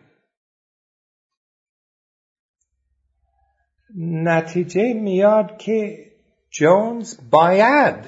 [3.98, 6.06] نتیجه میاد که
[6.50, 8.06] جونز باید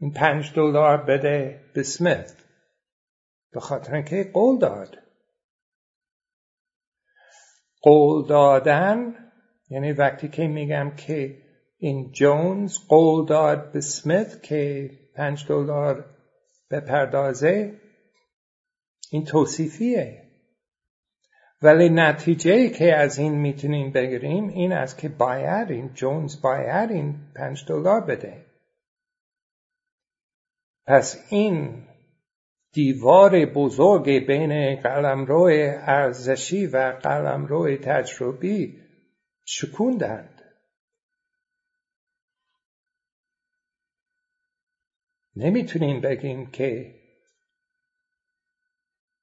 [0.00, 2.43] این پنج دلار بده به سمیت.
[3.54, 4.98] به خاطر اینکه قول داد.
[7.82, 9.14] قول دادن
[9.70, 11.42] یعنی وقتی که میگم که
[11.78, 16.04] این جونز قول داد به سمیت که پنج دلار
[16.70, 17.80] بپردازه
[19.10, 20.20] این توصیفیه.
[21.62, 27.14] ولی نتیجه که از این می‌تونیم بگیریم این است که باید این جونز باید این
[27.36, 28.46] پنج دلار بده.
[30.86, 31.86] پس این
[32.74, 35.42] دیوار بزرگ بین قلمرو
[35.86, 38.80] ارزشی و قلمرو تجربی
[39.44, 40.42] شکوندند.
[45.36, 46.94] نمی‌تونیم بگیم که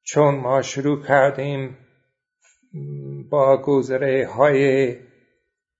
[0.04, 1.78] چون ما شروع کردیم
[3.30, 4.96] با گذره های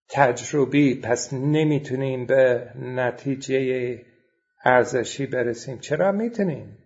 [0.10, 4.06] تجربی پس نمی‌تونیم به نتیجه
[4.66, 5.80] ارزشی برسیم.
[5.80, 6.81] چرا می‌تونیم؟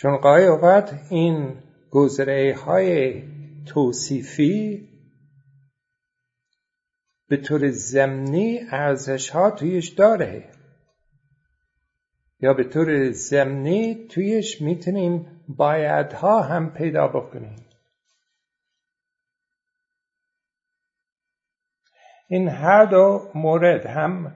[0.00, 3.22] چون قای اوقات این گذره های
[3.66, 4.88] توصیفی
[7.28, 10.52] به طور زمینی ارزش ها تویش داره.
[12.40, 17.56] یا به طور زمینی تویش می‌تونیم بایدها هم پیدا بکنیم.
[22.28, 24.34] این هر دو مورد هم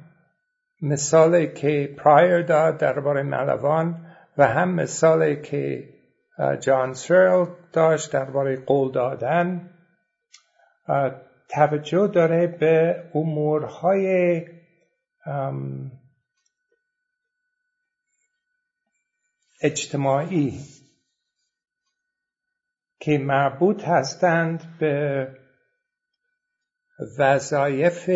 [0.82, 4.03] مثالی که پرایر داد درباره ملوان
[4.38, 5.88] و هم مثالی که
[6.60, 9.70] جان سرل داشت درباره قول دادن
[11.48, 14.46] توجه داره به امورهای
[19.62, 20.60] اجتماعی
[23.00, 25.28] که مربوط هستند به
[27.18, 28.06] وظایف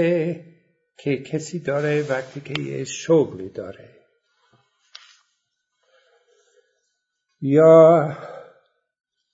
[0.99, 3.98] که کسی داره وقتی که یه شغلی داره.
[7.41, 8.17] یا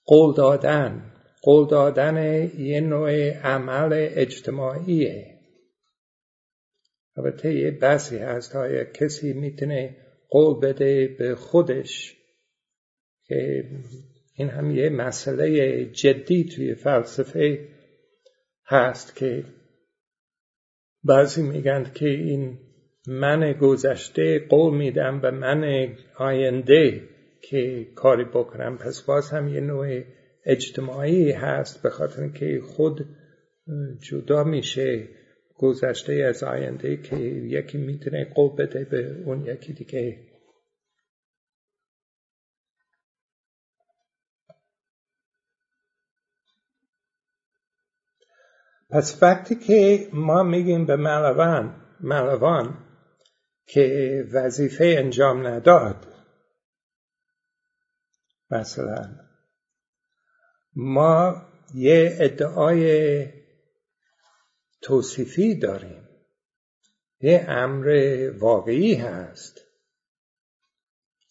[0.05, 1.11] قول دادن.
[1.41, 5.35] قول دادن یه نوع عمل اجتماعیه.
[7.17, 9.95] البته یه بحثی هست ها کسی می‌تونه
[10.29, 12.15] قول بده به خودش
[13.27, 13.63] که
[14.35, 17.67] این هم یه مسئله جدی توی فلسفه
[18.65, 19.43] هست که
[21.03, 22.57] بعضی میگن که این
[23.07, 27.09] من گذشته قول میدم به من آینده
[27.49, 28.77] که کاری بکنم.
[28.77, 30.03] پس باز هم یه نوع
[30.45, 33.05] اجتماعی هست به خاطر که خود
[34.01, 35.09] جدا میشه
[35.57, 40.19] گذشته از آینده که یکی می‌تونه قول بده به اون یکی دیگه.
[48.89, 52.77] پس وقتی که ما میگیم به ملوان ملوان
[53.67, 56.14] که وظیفه انجام نداد
[58.51, 59.19] مثلا.
[60.75, 63.27] ما یه ادعای
[64.81, 66.09] توصیفی داریم.
[67.21, 67.87] یه امر
[68.39, 69.59] واقعی هست.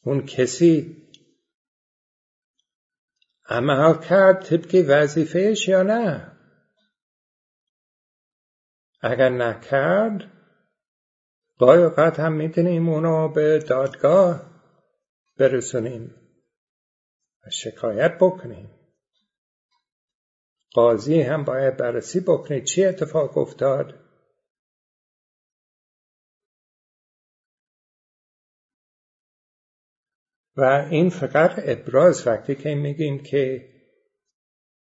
[0.02, 1.04] اون کسی
[3.48, 6.32] عمل کرد طبق وظیفهش یا نه؟
[9.00, 10.30] اگر نکرد
[11.58, 14.42] گاهی هم می‌تونیم اونو به دادگاه
[15.38, 16.23] برسونیم.
[17.46, 18.70] و شکایت بکنیم.
[20.72, 24.04] قاضی هم باید بررسی بکنه چی اتفاق افتاد.
[30.56, 33.70] و این فقط ابراز وقتی که میگیم که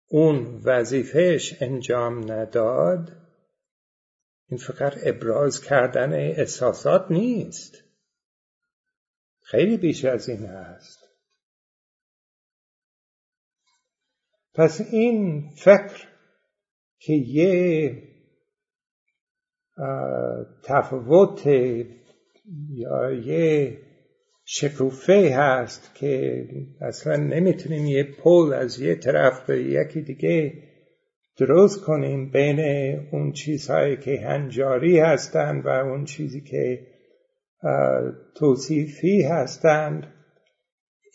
[0.08, 3.24] اون وظیفهش انجام نداد
[4.50, 7.84] این فقط ابراز کردن احساسات نیست.
[9.42, 11.03] خیلی بیش از این هست.
[14.56, 16.08] پس این فکر
[17.00, 17.98] که یه
[20.64, 21.48] تفاوت
[22.70, 23.78] یا یه
[24.46, 26.46] شکوفه هست که
[26.82, 30.54] اصلا نمی‌تونیم یه پول از یه طرف به یکی دیگه
[31.38, 32.60] درست کنیم بین
[33.12, 36.88] اون چیزهایی که هنجاری هستند و اون چیزی که
[38.36, 40.14] توصیفی هستند.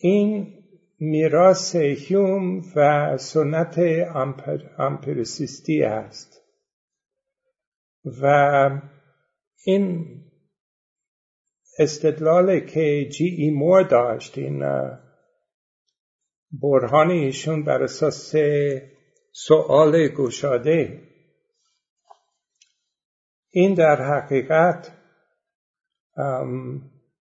[0.01, 0.58] این
[1.01, 3.79] میراث هیوم و سنت
[4.15, 6.43] امپر، امپرسیستی است.
[8.23, 8.71] و
[9.65, 10.07] این
[11.79, 14.65] استدلال که جی ای مور داشت این
[16.53, 18.35] برهان ایشون بر اساس
[19.33, 21.03] سؤال گشاده.
[23.51, 24.93] این در حقیقت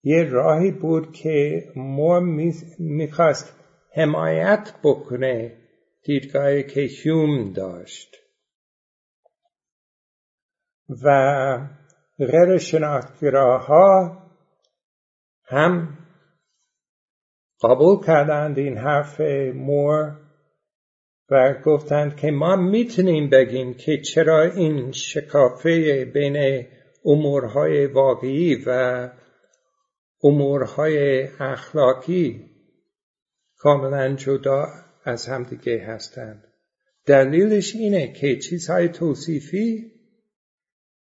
[0.06, 2.20] یه راهی بود که مور
[2.78, 3.60] می‌خواست
[3.94, 5.56] حمایت بکنه
[6.04, 8.16] دیدگاهی که هیوم داشت.
[11.04, 11.08] و
[12.18, 14.22] غیر شناختگراها
[15.44, 15.98] هم
[17.62, 19.20] قبول کردند این حرف
[19.54, 20.16] مور
[21.30, 26.66] و گفتند که ما می‌تونیم بگیم که چرا این شکافه بین
[27.04, 29.10] امورهای واقعی و
[30.22, 32.50] امورهای اخلاقی
[33.56, 34.66] کاملا جدا
[35.04, 36.44] از همدیگه هستند.
[37.06, 39.92] دلیلش اینه که چیزهای توصیفی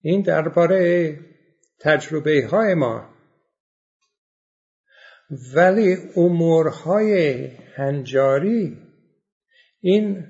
[0.01, 1.19] این درباره
[1.81, 3.09] تجربه های ما.
[5.55, 8.79] ولی امورهای هنجاری
[9.81, 10.27] این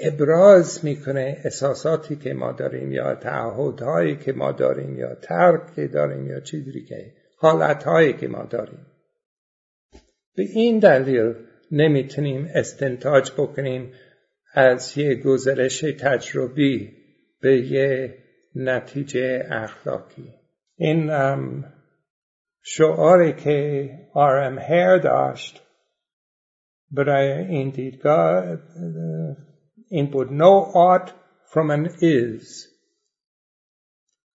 [0.00, 6.26] ابراز می‌کنه احساساتی که ما داریم یا تعهدهایی که ما داریم یا ترک که داریم
[6.26, 8.86] یا چیزی که حالتهایی که ما داریم.
[10.36, 11.34] به این دلیل
[11.70, 13.92] نمی‌تونیم استنتاج بکنیم
[14.54, 16.96] از یه گزارش تجربی
[17.40, 18.18] به یه
[18.54, 20.34] نتیجه اخلاقی.
[20.76, 21.10] این
[22.62, 25.62] شعاری که آرم هیر داشت
[26.90, 28.58] برای این دیدگاه
[29.88, 31.10] این بود no ought
[31.52, 32.68] from an is.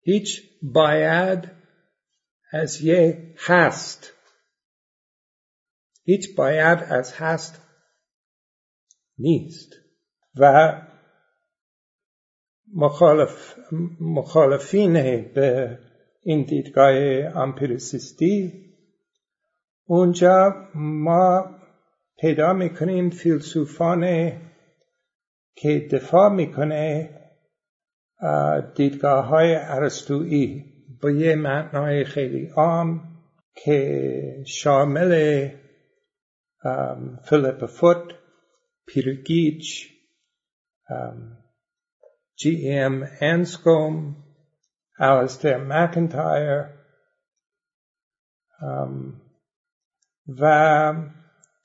[0.02, 1.61] هیچ باید
[2.52, 4.12] از یه هست.
[6.04, 7.62] هیچ باید از هست
[9.18, 9.72] نیست.
[10.36, 10.72] و
[12.74, 13.58] مخالف
[14.00, 14.92] مخالفین
[15.34, 15.78] به
[16.22, 16.94] این دیدگاه
[17.42, 18.52] امپیریسیستی
[19.84, 21.58] اونجا ما
[22.18, 24.32] پیدا می‌کنیم فیلسوفان
[25.54, 27.10] که دفاع می‌کنه
[28.76, 30.71] دیدگاه های عرستویی
[31.02, 33.00] با یه معنای خیلی عام
[33.54, 35.48] که شامل
[37.24, 38.02] فیلیپ فوت
[38.86, 39.88] پیرگیچ
[42.36, 44.16] جی ام انسکوم
[45.00, 46.68] Alistair McIntyre
[50.40, 50.94] و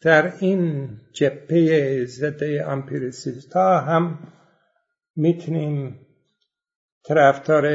[0.02, 4.34] در این جبهه ضد امپیریسیست ها هم
[5.16, 6.00] می‌تونیم
[7.06, 7.66] طرفدار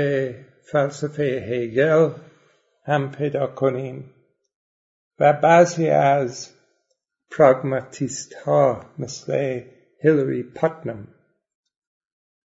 [0.63, 2.11] فلسفه هیگل
[2.85, 4.15] هم پیدا کنیم
[5.19, 6.51] و بعضی از
[7.31, 9.61] پراگماتیست ها مثل
[10.03, 11.09] هیلری پاتنم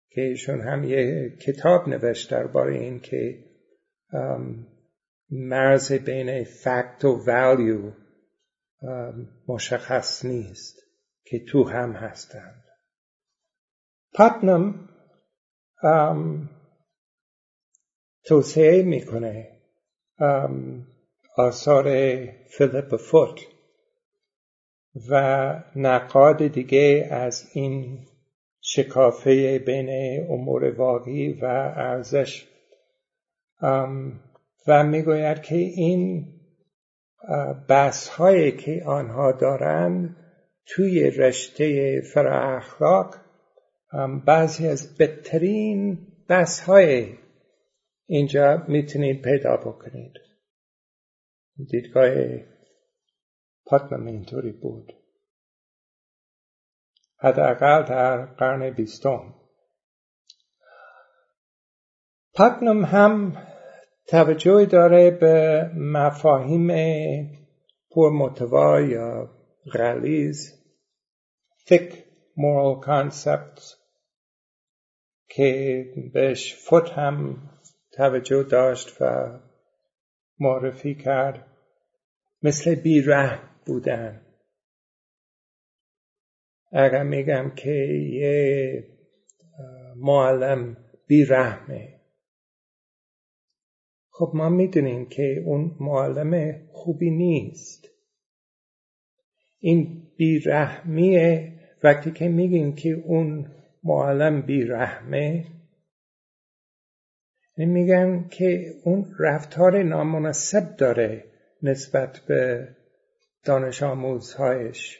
[0.09, 3.45] که ایشون هم یه کتاب نوشت درباره این که
[5.30, 7.91] مرز بین فکت و ولیو
[9.47, 10.76] مشخص نیست
[11.26, 12.63] که تو هم هستند.
[14.13, 14.89] پاتنم
[18.26, 19.47] توصیه می‌کنه.
[21.38, 21.86] آثار
[22.47, 23.39] فیلیپ فوت
[25.09, 27.99] و نقاد دیگه از این
[28.61, 29.89] شکافه بین
[30.30, 31.45] امور واقعی و
[31.76, 32.47] ارزش.
[34.67, 36.28] و می‌گوید که این
[37.67, 40.15] بحث هایی که آنها دارند
[40.65, 43.15] توی رشته فرا اخلاق
[44.26, 45.97] بعضی از بهترین
[46.28, 47.07] بحث های
[48.06, 50.14] اینجا می‌تونید پیدا بکنید.
[51.70, 52.10] دیدگاه
[53.66, 54.93] پاتنم اینطوری بود.
[57.18, 59.34] حداقل در قرن بیستم.
[62.34, 63.45] پتنم هم
[64.08, 66.68] توجه داره به مفاهیم
[67.91, 69.30] پرمتوا یا
[69.74, 70.66] غلیز
[71.68, 71.93] thick
[72.38, 73.76] moral concepts
[75.30, 77.49] که بهش فوت هم
[77.96, 79.06] توجه داشت و
[80.39, 81.48] معرفی کرد.
[82.43, 84.22] مثل بیره بودن.
[86.72, 87.72] اگر میگم که
[88.12, 88.84] یه
[89.96, 90.78] معلم
[91.08, 92.02] بیرحمه.
[94.10, 97.88] خب ما می‌دونیم که اون معلم خوبی نیست.
[99.60, 101.52] این بیرحمیه.
[101.84, 103.52] وقتی که میگیم که اون
[103.84, 105.55] معلم بیرحمه
[107.58, 111.26] میگن که اون رفتار نامناسب داره
[111.64, 112.68] نسبت به
[113.43, 114.99] دانش آموزهایش.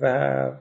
[0.00, 0.60] و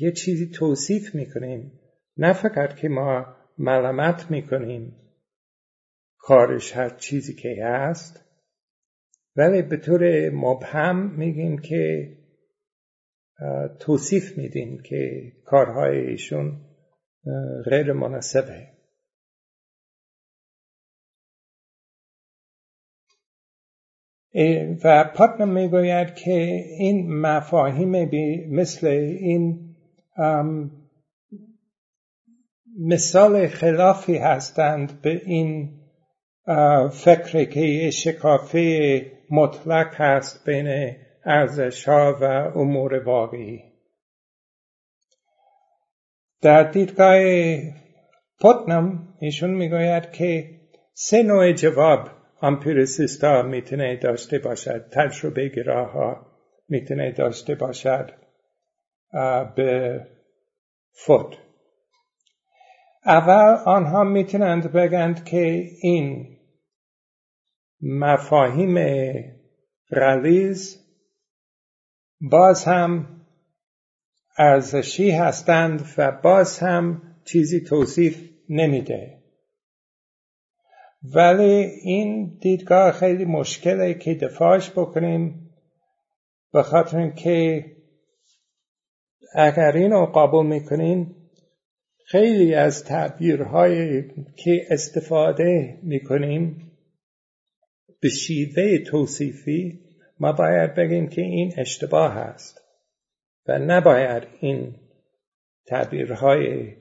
[0.00, 1.80] یه چیزی توصیف می‌کنیم.
[2.16, 4.96] نه فقط که ما ملامت می‌کنیم
[6.18, 8.24] کارش هر چیزی که هست
[9.36, 12.12] ولی به طور مبهم میگیم که
[13.80, 16.60] توصیف میدیم که کارهای ایشون
[17.64, 18.68] غیر مناسبه.
[24.84, 28.10] و پاتنم می‌گوید که این مفاهیم
[28.50, 29.76] مثل این
[32.78, 35.78] مثال خلافی هستند به این
[36.92, 42.24] فکر که شکافه مطلق هست بین ارزش ها و
[42.58, 43.62] امور واقعی.
[46.40, 47.18] در دیدگاه
[48.40, 50.60] پتنم ایشون می‌گوید که
[50.94, 52.08] سه نوع جواب
[52.42, 54.88] امپیریسیست ها می‌تونه داشته باشد.
[54.92, 56.26] تجربه گراه ها
[56.68, 58.10] می‌تونه داشته باشد
[59.56, 60.00] به
[60.92, 61.36] فوت.
[63.06, 66.38] اول آنها می‌تونند بگند که این
[67.82, 68.78] مفاهیم
[69.90, 70.81] غلیز
[72.30, 73.20] باز هم
[74.38, 79.18] ارزشی هستند و باز هم چیزی توصیف نمیده.
[81.02, 85.50] ولی این دیدگاه خیلی مشکله که دفاعش بکنیم
[86.52, 87.64] به خاطر که
[89.34, 91.14] اگر اینو قبول می‌کنین
[92.06, 94.02] خیلی از تعبیرهایی
[94.36, 96.72] که استفاده می‌کنیم
[98.00, 99.81] به شیوه توصیفی
[100.22, 102.60] ما باید بگیم که این اشتباه است
[103.46, 104.74] و نباید این
[105.66, 106.76] تعبیرهای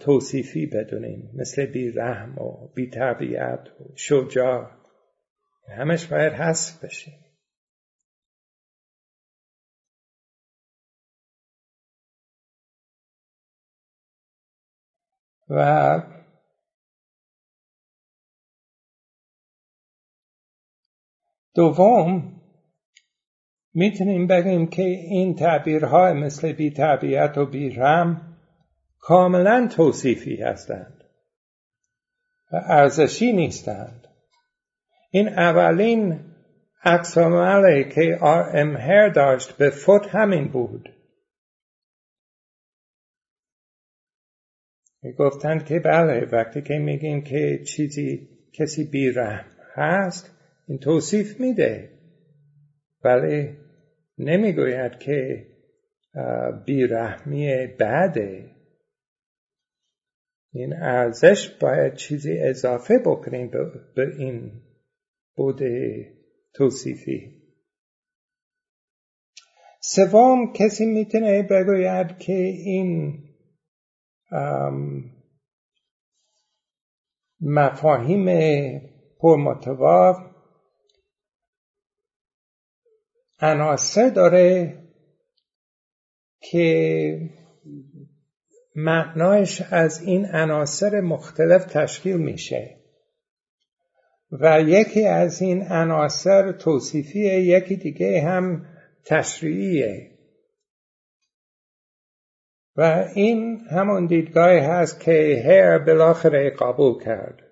[0.00, 4.70] توصیفی بدونیم مثل بیرحم و بیتربیت و شجاع.
[5.68, 7.24] همش باید حذف بشیم.
[15.50, 16.17] و
[21.58, 22.40] دوم
[23.74, 28.36] می‌تونیم بگیم که این تعبیرها مثل بیتربیت و بیرم
[28.98, 31.04] کاملا توصیفی هستند
[32.52, 34.06] و ارزشی نیستند.
[35.10, 36.20] این اولین
[36.84, 37.18] عکس
[37.94, 40.88] که آر ام هر داشت به فوت همین بود.
[45.18, 50.37] گفتند که بله وقتی که میگیم که چیزی کسی بیرحم هست
[50.68, 51.98] این توصیف میده.
[53.04, 53.56] ولی
[54.18, 55.46] نمی‌گوید که
[56.66, 58.50] بیرحمی بعده
[60.52, 63.50] این ارزش باید چیزی اضافه بکنیم
[63.96, 64.62] به این
[65.36, 65.60] بود
[66.54, 67.42] توصیفی.
[69.80, 73.18] سوم کسی می‌تونه بگوید که این
[77.40, 78.26] مفاهیم
[79.20, 80.27] پرمتوا
[83.40, 84.74] عناصر داره
[86.40, 87.30] که
[88.76, 92.76] معنایش از این عناصر مختلف تشکیل میشه.
[94.32, 98.66] و یکی از این عناصر توصیفیه یکی دیگه هم
[99.04, 100.10] تشریعیه.
[102.76, 107.42] و این همون دیدگاهی هست که هر بالاخره قبول کرد.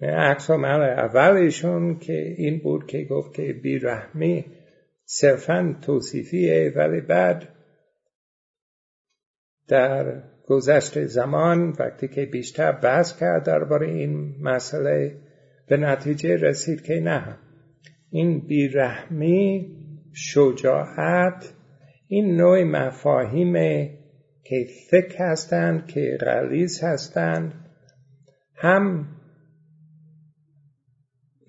[0.00, 4.44] عکس عمل اولشون که این بود که گفت که بیرحمی
[5.08, 7.48] صرفا توصیفیه ولی بعد
[9.68, 15.16] در گذشت زمان وقتی که بیشتر بحث کرد درباره این مسئله
[15.68, 17.38] به نتیجه رسید که نه.
[18.10, 19.76] این بیرحمی
[20.14, 21.52] شجاعت
[22.08, 23.52] این نوع مفاهیم
[24.44, 27.52] که فکر هستند که غلیز هستند
[28.54, 29.08] هم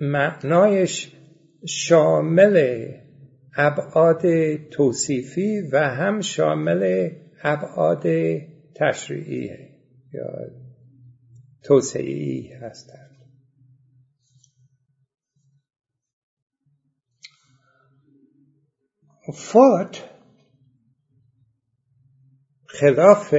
[0.02, 1.14] معنایش
[1.68, 2.88] شامل
[3.58, 4.22] ابعاد
[4.56, 7.10] توصیفی و هم شامل
[7.44, 8.04] ابعاد
[8.76, 9.50] تشریعی
[10.14, 10.28] یا
[11.64, 13.18] توسعی هستند.
[19.34, 20.10] فوت
[22.66, 23.34] خلاف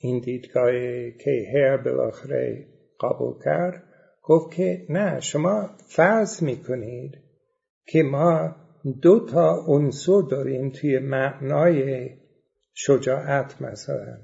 [0.00, 0.72] این دیدگاه
[1.10, 2.66] که هر بالاخره
[3.00, 3.82] قبول کرد
[4.22, 7.18] گفت که نه شما فرض می‌کنید
[7.86, 8.56] که ما
[9.02, 12.08] دو تا عنصر داریم توی معنای
[12.74, 14.18] شجاعت مثلا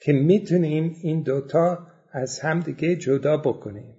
[0.00, 3.94] که می‌تونیم این دوتا از همدیگه جدا بکنیم.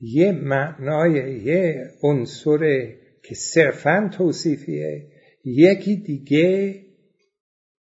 [0.00, 2.58] یه معنای یه عنصر
[3.24, 5.10] که صرفا توصیفیه
[5.44, 6.80] یکی دیگه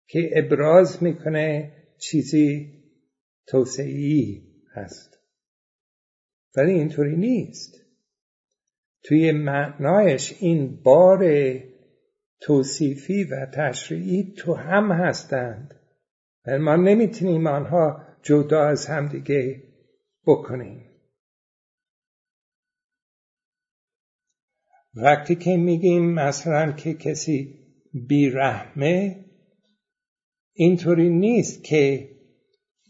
[0.07, 2.73] که ابراز می‌کنه چیزی
[3.47, 4.43] توسعی
[4.75, 5.19] هست.
[6.57, 7.88] ولی اینطوری نیست.
[9.09, 11.25] توی معنایش این بار
[12.41, 15.75] توصیفی و تشریعی تو هم هستند.
[16.61, 19.63] ما نمی‌تونیم آنها جدا از همدیگه
[20.27, 20.85] بکنیم.
[24.95, 27.59] وقتی که میگیم مثلا که کسی
[28.09, 29.25] بیرحمه
[30.53, 32.09] اینطوری نیست که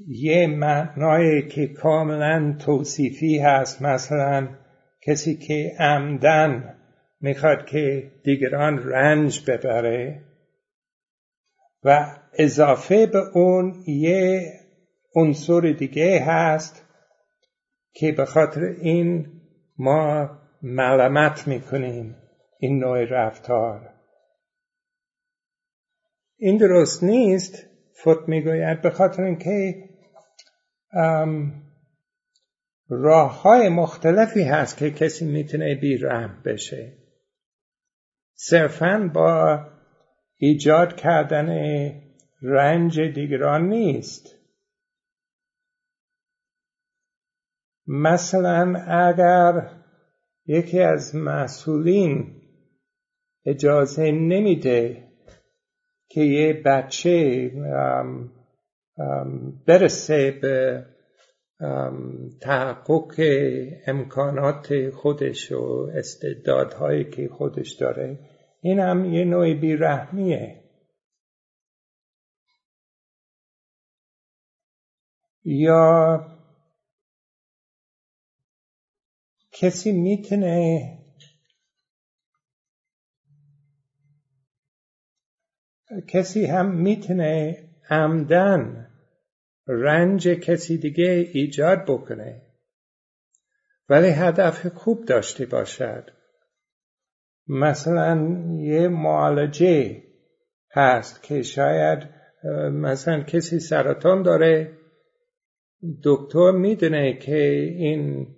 [0.06, 4.48] یه معنای که کاملا توصیفی هست مثلا
[5.08, 6.74] کسی که عمدن
[7.20, 10.24] می‌خواد که دیگران رنج ببره
[11.84, 14.52] و اضافه به اون یه
[15.14, 16.84] عنصر دیگه هست
[17.92, 19.26] که به خاطر این
[19.78, 20.30] ما
[20.62, 22.16] ملامت می‌کنیم
[22.58, 23.94] این نوع رفتار.
[26.36, 27.66] این درست نیست
[28.02, 29.84] فوت می‌گوید به خاطر اینکه
[32.88, 36.92] راه های مختلفی هست که کسی می‌تونه بیرحم بشه.
[38.34, 39.60] صرفا با
[40.36, 41.48] ایجاد کردن
[42.42, 44.38] رنج دیگران نیست.
[47.86, 49.70] مثلا اگر
[50.46, 52.42] یکی از مسئولین
[53.46, 55.08] اجازه نمیده
[56.08, 57.50] که یه بچه
[59.66, 60.84] برسه به
[62.40, 63.14] تحقق
[63.86, 68.18] امکانات خودش و استعدادهایی که خودش داره
[68.60, 70.64] این هم یه نوع بیرحمیه.
[75.44, 76.26] یا
[79.52, 80.98] کسی می‌تونه
[86.08, 88.87] کسی هم می‌تونه عمدن
[89.68, 92.42] رنج کسی دیگه ایجاد بکنه.
[93.88, 96.10] ولی هدف خوب داشته باشد.
[97.48, 100.02] مثلا یه معالجه
[100.70, 101.98] هست که شاید
[102.72, 104.78] مثلا کسی سرطان داره
[106.04, 107.36] دکتر می‌دونه که
[107.76, 108.34] این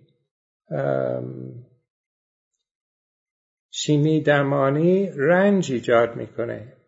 [3.71, 6.80] شیمی درمانی رنج ایجاد می‌کنه.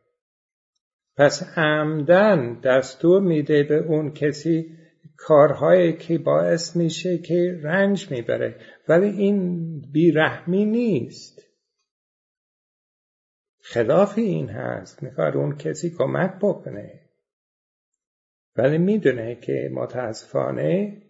[1.17, 4.79] پس عمدن دستور میده به اون کسی
[5.17, 8.61] کارهایی که باعث میشه که رنج می‌بره.
[8.89, 11.43] ولی این بیرحمی نیست.
[13.61, 15.03] خلاف این هست.
[15.03, 17.01] می‌خواد اون کسی کمک بکنه.
[18.57, 21.03] ولی می‌دونه که متاسفانه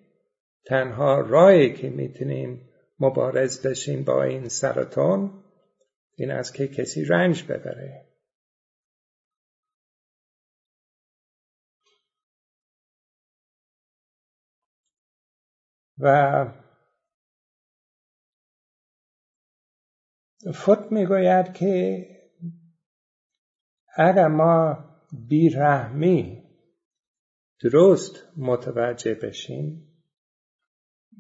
[0.65, 2.69] تنها راهی که می‌تونیم
[3.01, 5.45] مبارز بشیم با این سرطان
[6.15, 8.12] این است که کسی رنج ببره.
[15.99, 16.47] و
[20.55, 22.07] فوت می‌گوید که
[23.97, 24.85] اگر ما
[25.29, 26.43] بیرحمی.
[27.63, 29.89] درست متوجه بشیم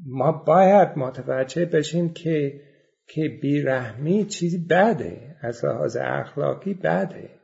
[0.07, 2.61] ما باید متوجه بشیم که
[3.07, 5.37] که بیرحمی چیزی بده.
[5.41, 7.41] از لحاظ اخلاقی بده.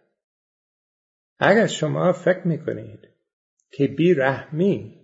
[1.39, 3.09] اگر شما فکر می‌کنید
[3.73, 4.98] که بیرحمی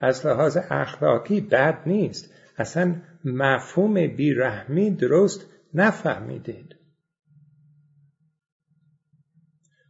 [0.00, 2.34] از لحاظ اخلاقی بد نیست.
[2.56, 6.76] اصلا مفهوم بیرحمی درست نفهمیدید.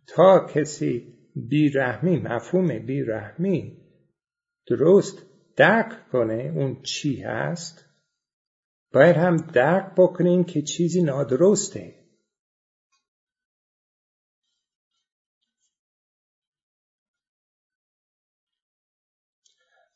[0.06, 3.84] تا کسی بیرحمی مفهوم بیرحمی
[4.66, 5.22] درست
[5.56, 7.84] درک کنه اون چی هست
[8.92, 12.03] باید هم درک بکنیم که چیزی نادرسته.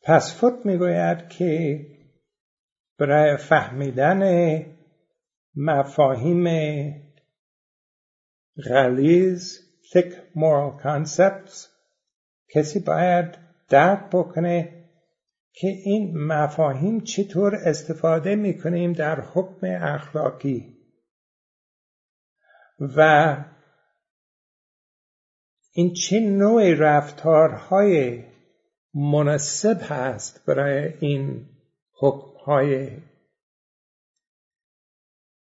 [0.09, 1.81] پس فوت می‌گوید که
[2.99, 4.23] برای فهمیدن
[5.57, 6.45] مفاهیم
[8.69, 9.59] غلیز
[9.93, 11.67] thick moral concepts
[12.55, 13.39] کسی باید
[13.69, 14.85] درک بکنه
[15.53, 20.77] که این مفاهیم چطور استفاده می‌کنیم در حکم اخلاقی.
[22.97, 23.37] و
[25.73, 28.28] این چه نوع رفتارهای
[28.99, 31.47] مناسب هست برای این
[31.93, 32.91] حکمهای.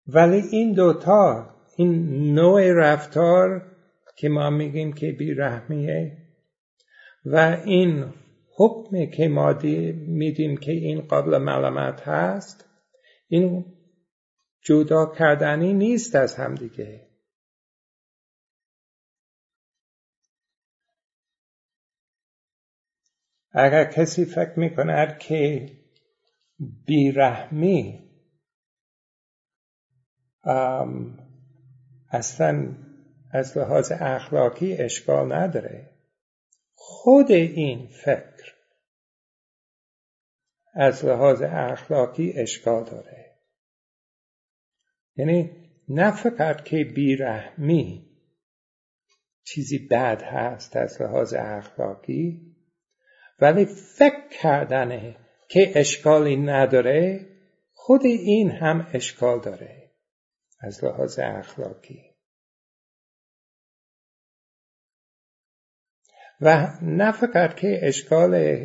[0.08, 3.72] ولی این دوتا این نوع رفتار
[4.18, 6.18] که ما میگیم که بیرحمیه
[7.26, 8.14] و این
[8.58, 9.54] حکم که ما
[10.08, 12.66] میدیم که این قبل ملامت هست
[13.28, 13.66] این
[14.62, 17.07] جدا کردنی نیست از همدیگه
[23.52, 25.70] اگر کسی فکر می کند که
[26.60, 28.10] بیرحمی
[32.12, 32.76] اصلا
[33.32, 35.89] از لحاظ اخلاقی اشکال نداره.
[36.74, 38.54] خود این فکر
[40.74, 43.38] از لحاظ اخلاقی اشکال داره.
[45.16, 48.08] یعنی نه فقط که بیرحمی
[49.43, 52.57] چیزی بد هست از لحاظ اخلاقی
[53.40, 55.16] ولی فکر کردنه
[55.50, 57.26] که اشکالی نداره
[57.74, 59.92] خود این هم اشکال داره.
[60.60, 62.04] از لحاظ اخلاقی.
[66.42, 68.64] و نه فقط که اشکال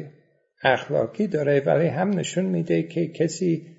[0.63, 3.77] اخلاقی داره ولی هم نشون میده که کسی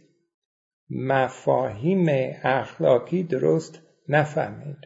[0.89, 2.05] مفاهیم
[2.43, 3.79] اخلاقی درست
[4.09, 4.77] نفهمید.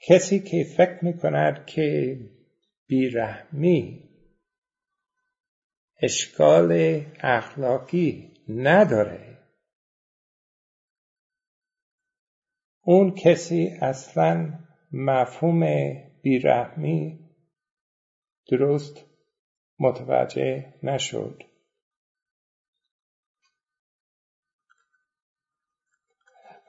[0.00, 2.18] کسی که فکر می‌کند که
[2.88, 4.08] بیرحمی.
[6.02, 6.72] اشکال
[7.20, 9.38] اخلاقی نداره.
[12.82, 14.58] اون کسی اصلا
[14.92, 15.60] مفهوم
[16.22, 17.30] بیرحمی
[18.50, 19.04] درست
[19.78, 21.42] متوجه نشد.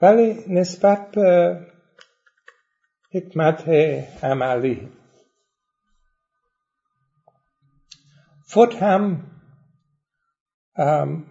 [0.02, 1.60] ولی نسبت به
[3.12, 3.68] حکمت
[4.24, 4.99] عملی
[8.52, 9.30] فوت هم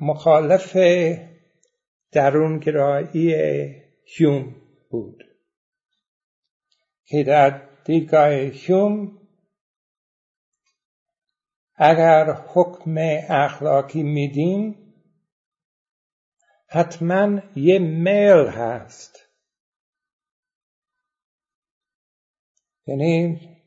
[0.01, 0.78] مخالف
[2.11, 3.34] درونگرایی
[4.03, 4.55] هیوم
[4.89, 5.24] بود.
[7.05, 9.17] که در دیدگاه هیوم
[11.76, 12.95] اگر حکم
[13.30, 14.93] اخلاقی میدیم
[16.67, 19.20] حتما یه میل هست.
[22.88, 23.59] یعنی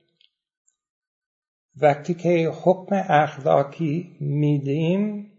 [1.82, 5.32] وقتی که حکم اخلاقی میدیم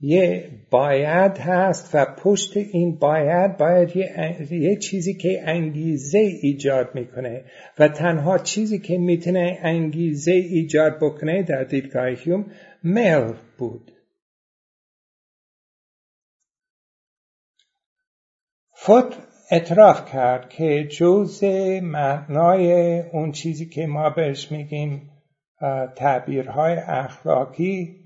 [0.00, 7.44] یه باید هست و پشت این باید باید یه, چیزی که انگیزه ایجاد می‌کنه
[7.78, 12.46] و تنها چیزی که می‌تونه انگیزه ایجاد بکنه در دیدگاه هیوم
[12.82, 13.92] میل بود.
[18.74, 21.44] فوت اعتراف کرد که جز
[21.82, 25.10] معنای اون چیزی که ما بهش میگیم
[25.96, 28.04] تعبیرهای اخلاقی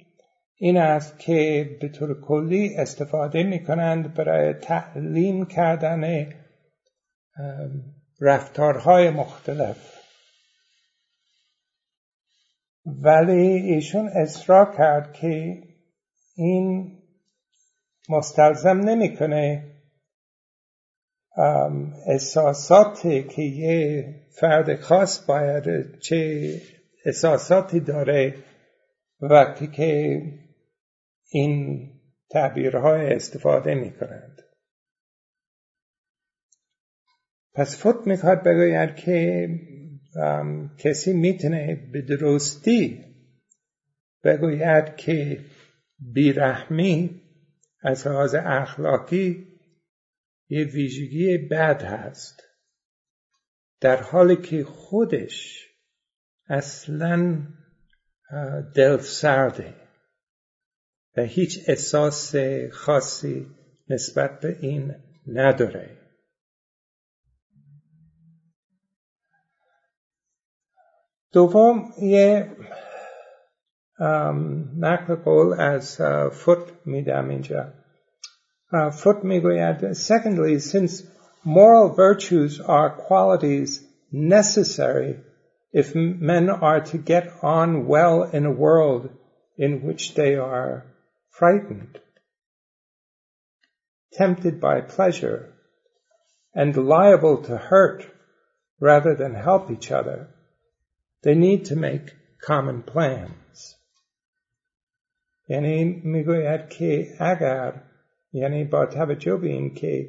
[0.57, 6.33] این است که به طور کلی استفاده می کنند برای تعلیم کردن
[8.21, 10.01] رفتارهای مختلف.
[12.87, 15.63] ولی ایشون اصرار کرد که
[16.37, 16.99] این
[18.09, 19.74] مستلزم نمی‌کنه
[22.07, 26.51] احساساتی که یه فرد خاص باید چه
[27.05, 28.35] احساساتی داره
[29.21, 30.23] وقتی که
[31.31, 31.91] این
[32.31, 34.43] تعبیرهای استفاده می کنند.
[37.55, 39.49] پس فوت می‌خواد بگوید که
[40.79, 43.05] کسی می‌تونه به درستی
[44.25, 45.41] بگوید که
[45.99, 47.21] بیرحمی
[47.83, 49.54] از لحاظ اخلاقی
[50.49, 52.43] یه ویژگی بد هست.
[53.81, 55.69] در حالی که خودش
[56.49, 57.43] اصلا
[58.75, 59.75] دل سرده
[61.17, 62.35] و هیچ احساس
[62.73, 63.47] خاصی
[63.89, 64.95] نسبت به این
[65.27, 65.97] نداره.
[71.33, 72.57] دوم یه
[74.77, 76.01] نقل قول از
[76.33, 77.84] فوت میدم اینجا.
[78.75, 81.03] uh, Secondly, since
[81.45, 85.21] moral virtues are qualities necessary
[85.73, 89.11] if men are to get on well in a world
[89.57, 90.87] in which they are
[91.31, 91.99] frightened,
[94.13, 95.53] tempted by pleasure,
[96.55, 98.07] and liable to hurt
[98.81, 100.29] rather than help each other,
[101.23, 103.75] they need to make common plans.
[105.51, 107.83] Yani migoyat ki agar
[108.35, 110.09] یعنی با توجه به این که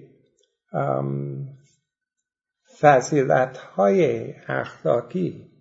[2.81, 5.51] فضیلت های اخلاقی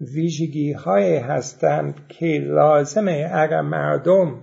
[0.00, 4.40] ویژگی های هستند که لازمه اگر مردم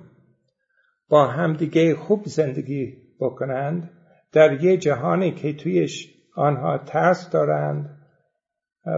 [1.09, 3.91] با همدیگه خوب زندگی بکنند
[4.31, 7.97] در یه جهانی که تویش آنها ترس دارند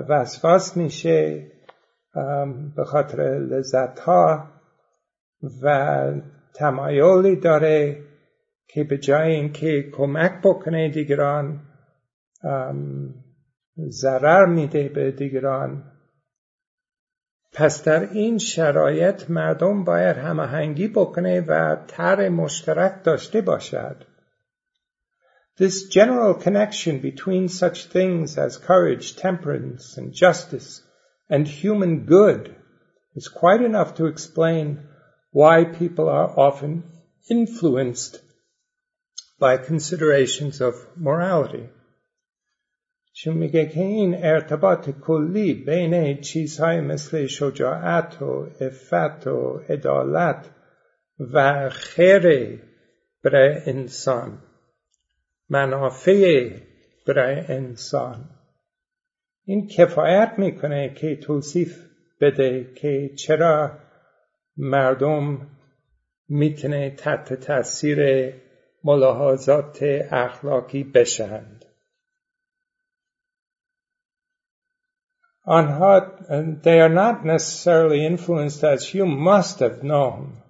[0.09, 1.47] وسواس میشه
[2.75, 4.49] به خاطر لذت ها
[5.63, 6.05] و
[6.55, 8.03] تمایلی داره
[8.67, 11.61] که به جای اینکه کمک بکنه دیگران
[13.89, 15.83] ضرر میده به دیگران
[17.53, 24.05] پس در این شرایط مردم باید هماهنگی بکنه و طرح مشترک داشته باشد
[25.55, 30.81] This general connection between such things as courage, temperance, and justice,
[31.29, 32.55] and human good
[33.13, 34.79] is quite enough to explain
[35.31, 36.83] why people are often
[37.29, 38.22] influenced
[39.43, 41.69] by considerations of morality.
[43.13, 50.49] چون میگه که این ارتباط کلی بین چیزهای مثل شجاعت و افت و عدالت
[51.33, 52.59] و خیر
[53.23, 54.37] برای انسان
[55.49, 56.49] منافع
[57.07, 58.29] برای انسان
[59.45, 61.85] این کفایت می‌کنه که توصیف
[62.21, 63.71] بده که چرا
[64.57, 65.47] مردم
[66.29, 67.99] می‌تونه تحت تاثیر
[68.84, 69.78] ملاحظات
[70.10, 71.64] اخلاقی بشند
[75.46, 76.00] آنها
[76.62, 80.42] they are not necessarily influenced as you must have known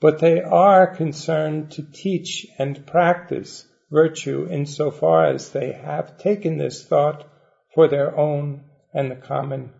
[0.00, 6.86] but they are concerned to teach and practice virtue insofar as they have taken this
[6.86, 7.26] thought
[7.74, 9.72] for their own and the common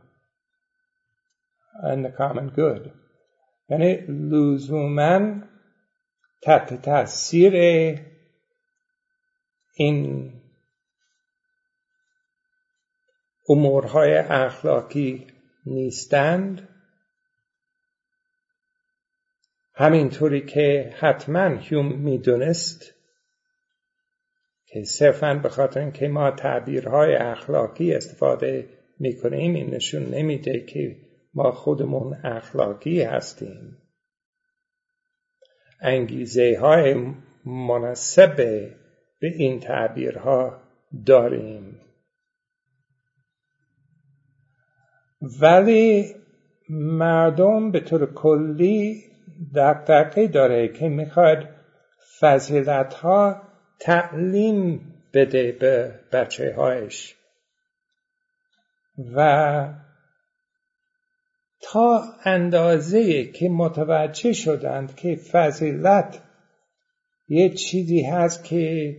[1.82, 2.92] and the common good.
[3.70, 5.42] یعنی لزوما
[6.45, 7.53] تحت تاثیر
[9.75, 10.33] این
[13.49, 15.27] امورهای اخلاقی
[15.65, 16.69] نیستند.
[19.73, 22.93] همینطوری که حتما هیوم می‌دونست
[24.65, 28.69] که صرفا به خاطر اینکه ما تعبیرهای اخلاقی استفاده
[28.99, 30.97] می‌کنیم این نشون نمیده که
[31.33, 33.77] ما خودمون اخلاقی هستیم.
[35.81, 36.95] انگیزه های
[37.45, 38.35] مناسب
[39.19, 40.61] به این تعبیرها
[41.05, 41.79] داریم.
[45.41, 46.15] ولی
[46.69, 49.03] مردم به طور کلی
[49.55, 51.49] دقدقه داره که می‌خواد
[52.19, 53.41] فضیلت ها
[53.79, 57.15] تعلیم بده به بچه هایش
[59.15, 59.84] و
[61.71, 66.21] تا اندازه که متوجه شدند که فضیلت
[67.27, 68.95] یه چیزی هست که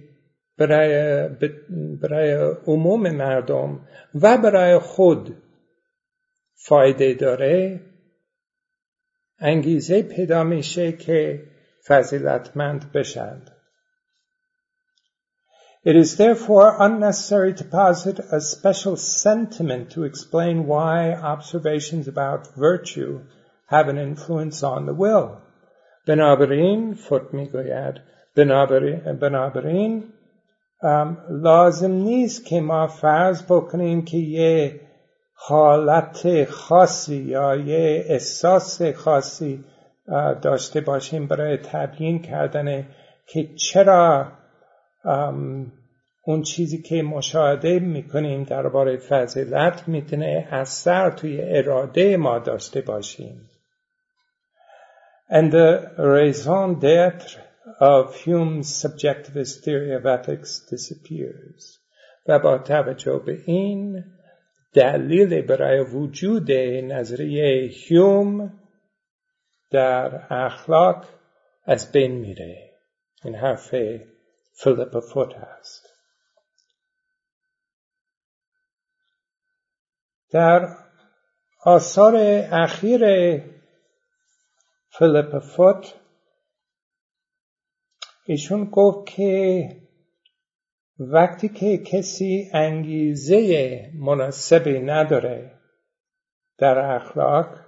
[0.58, 1.28] برای,
[2.02, 2.32] برای
[2.66, 3.80] عموم مردم
[4.14, 5.42] و برای خود
[6.54, 7.80] فایده داره
[9.38, 11.42] انگیزه پیدا میشه که
[11.86, 13.55] فضیلتمند بشند.
[15.85, 23.21] It is therefore unnecessary to posit a special sentiment to explain why observations about virtue
[23.67, 25.41] have an influence on the will.
[26.07, 27.95] بنابراین فوت میگوید
[29.19, 30.03] بنابراین
[31.29, 34.81] لازم نیست که ما فرض بکنیم که یه
[35.33, 39.63] حالت خاصی یا یه احساس خاصی
[40.41, 42.87] داشته باشیم برای تبیین کردن
[43.27, 44.27] که چرا
[46.26, 53.50] اون چیزی که مشاهده می‌کنیم درباره فضیلت می‌تونه اثر توی اراده ما داشته باشیم.
[55.30, 57.30] And the raison d'être
[57.80, 61.78] of Hume's subjectivist theory of ethics disappears.
[62.26, 64.04] و با توجه به این
[64.72, 68.52] دلیل برای وجود نظریه هیوم
[69.70, 71.04] در اخلاق
[71.64, 72.70] از بین میره.
[73.24, 73.74] این حرف
[74.54, 75.85] فیلیپ فوت هست.
[80.30, 80.76] در
[81.64, 82.16] آثار
[82.52, 83.00] اخیر
[84.98, 85.94] فیلیپ فوت
[88.26, 89.68] ایشون گفت که
[90.98, 95.58] وقتی که کسی انگیزه مناسبی نداره
[96.58, 97.66] در اخلاق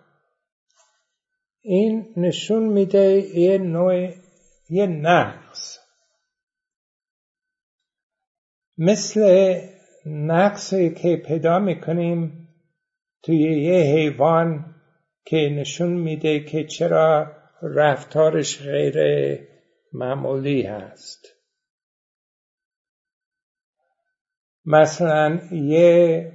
[1.61, 4.09] این نشون میده یه نوع
[4.71, 5.79] یه نقص.
[8.79, 9.55] مثل
[10.07, 12.48] نقصی که پیدا می‌کنیم
[13.23, 14.75] توی یه حیوان
[15.25, 18.99] که نشون میده که چرا رفتارش غیر
[19.93, 21.27] معمولی هست.
[24.65, 26.33] مثلا یه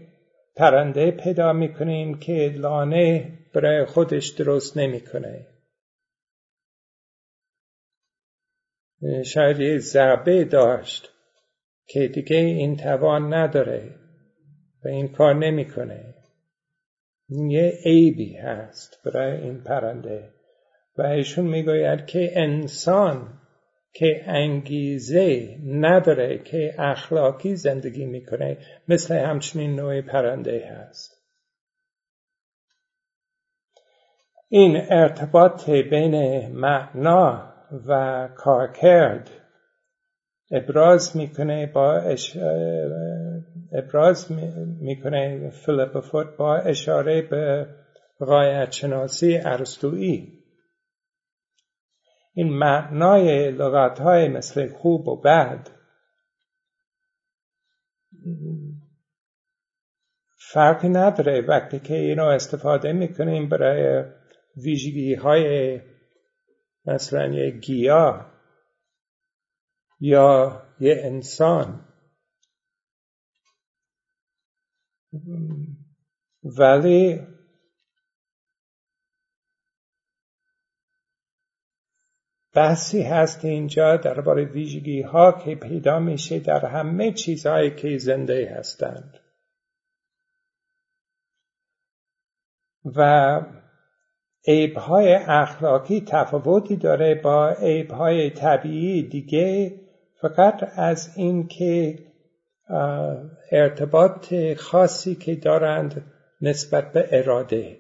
[0.56, 5.48] پرنده پیدا می‌کنیم که لانه برای خودش درست نمی‌کنه.
[9.26, 11.10] شاید یه ضربه داشت
[11.88, 13.96] که دیگه این توان نداره
[14.86, 16.13] و این کار نمی‌کنه.
[17.30, 20.34] یه عیبی هست برای این پرنده
[20.98, 23.40] و ایشون می‌گوید که انسان
[23.94, 28.58] که انگیزه نداره که اخلاقی زندگی می‌کنه
[28.88, 31.24] مثل همچنین نوع پرنده هست
[34.50, 37.54] این ارتباط بین معنا
[37.88, 39.30] و کارکرد
[40.52, 42.16] ابراز می‌کنه با.
[43.74, 44.32] ابراز
[44.82, 45.50] می‌کنه.
[45.50, 47.68] فیلیپ فوت با اشاره به
[48.20, 50.44] غایت شناسی ارسطویی.
[52.34, 55.70] این معنای لغت های مثل خوب و بد
[60.38, 61.42] فرقی نداره.
[61.42, 64.06] وقتی که اینو استفاده می‌کنیم برای
[64.58, 65.82] ویژگی های
[66.86, 68.34] مثلا یه گیاه
[70.00, 71.93] یا یه انسان
[76.44, 77.20] ولی
[82.54, 89.20] بحثی هست اینجا درباره ویژگی ها که پیدا میشه در همه چیزهایی که زنده هستند.
[92.86, 93.42] و
[94.48, 99.80] عیبهای اخلاقی تفاوتی داره با عیبهای طبیعی دیگه
[100.22, 102.00] فقط از اینکه
[103.52, 106.12] ارتباط خاصی که دارند
[106.42, 107.80] نسبت به اراده.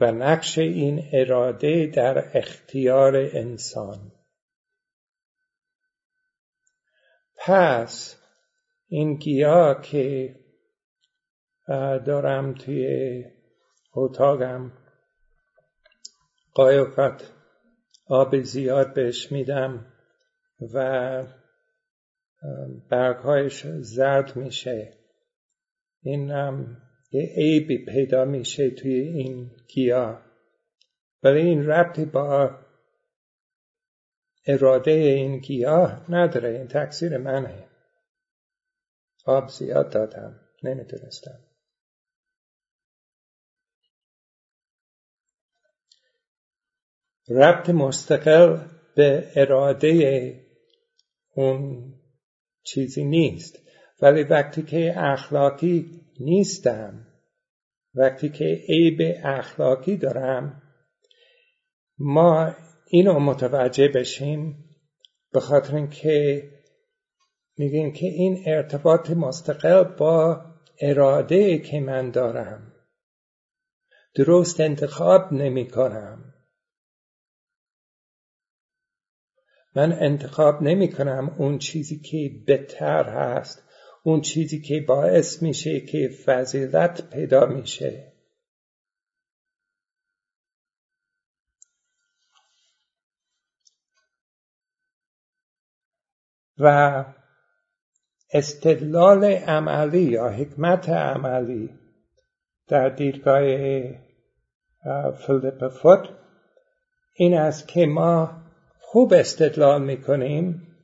[0.00, 4.12] و نقش این اراده در اختیار انسان.
[7.36, 8.16] پس
[8.88, 10.36] این گیاه که
[12.06, 13.24] دارم توی
[13.94, 14.72] اتاقم
[16.54, 17.32] قایقت
[18.06, 19.92] آب زیاد بهش میدم
[20.74, 21.24] و
[22.90, 24.98] برگهایش زرد میشه.
[26.02, 26.28] این
[27.12, 30.26] یه عیبی پیدا میشه توی این گیاه.
[31.22, 32.58] ولی این ربطی با
[34.46, 36.48] اراده این گیاه نداره.
[36.48, 37.68] این تقصیر منه.
[39.26, 40.40] آب زیاد دادم.
[40.62, 41.38] نمی‌دونستم.
[47.28, 50.34] ربط مستقل به اراده
[51.34, 51.94] اون
[52.62, 53.58] چیزی نیست.
[54.02, 57.06] ولی وقتی که اخلاقی نیستم
[57.94, 60.62] وقتی که عیب اخلاقی دارم
[61.98, 62.54] ما
[62.86, 64.64] اینو متوجه بشیم
[65.32, 66.42] به خاطر اینکه
[67.58, 70.44] میگیم که این ارتباط مستقل با
[70.80, 72.72] اراده که من دارم.
[74.14, 76.31] درست انتخاب نمی کنم
[79.74, 83.62] من انتخاب نمی کنم اون چیزی که بهتر هست
[84.02, 88.12] اون چیزی که باعث میشه که فضیلت پیدا میشه.
[96.58, 97.04] و
[98.32, 101.70] استدلال عملی یا حکمت عملی
[102.68, 103.42] در دیدگاه
[105.26, 106.08] فیلیپ فوت
[107.14, 108.41] این است که ما
[108.92, 110.76] خوب استدلال می‌کنیم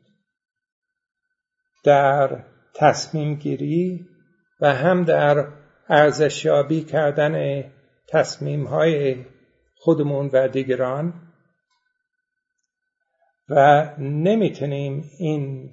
[1.84, 2.44] در
[2.74, 4.08] تصمیم گیری
[4.60, 5.48] و هم در
[5.88, 7.64] ارزشیابی کردن
[8.08, 9.24] تصمیم های
[9.76, 11.14] خودمون و دیگران
[13.48, 15.70] و نمی‌تونیم این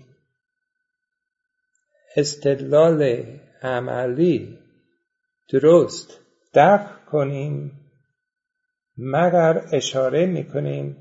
[2.16, 3.24] استدلال
[3.62, 4.60] عملی
[5.54, 6.20] درست
[6.54, 7.72] درک کنیم
[8.98, 10.98] مگر اشاره می‌کنیم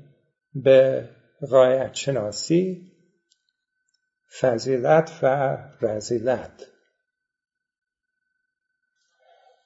[0.53, 1.09] به
[1.41, 2.91] غایت شناسی
[4.39, 6.67] فضیلت و رزیلت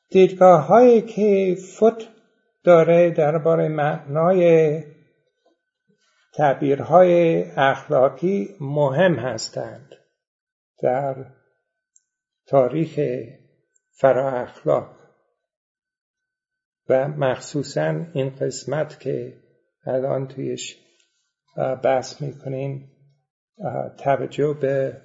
[0.09, 2.07] دیدگاه هایی که فوت
[2.63, 4.83] داره درباره معنای
[6.33, 9.95] تعبیرهای اخلاقی مهم هستند
[10.83, 11.25] در
[12.47, 12.99] تاریخ
[13.91, 14.99] فرا اخلاق
[16.89, 19.37] و مخصوصا این قسمت که
[19.85, 20.77] الان تویش
[21.55, 22.91] بحث می‌کنیم
[23.97, 25.01] توجه به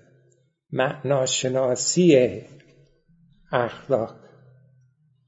[0.73, 2.43] معناشناسی
[3.53, 4.25] اخلاق.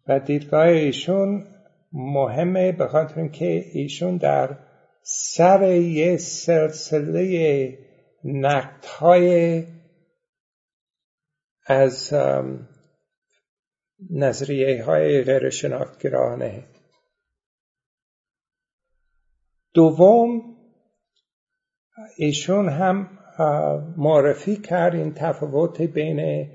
[0.08, 1.44] و دیدگاه ایشون
[1.92, 4.58] مهمه به خاطر اینکه ایشون در
[5.02, 7.78] سر یه سلسله
[8.24, 8.84] نقد
[11.66, 12.14] از
[14.10, 16.64] نظریه های غیر شناختگرانه
[19.74, 20.55] دوم
[22.16, 23.08] ایشون هم
[23.96, 26.50] معرفی کرد این تفاوت بین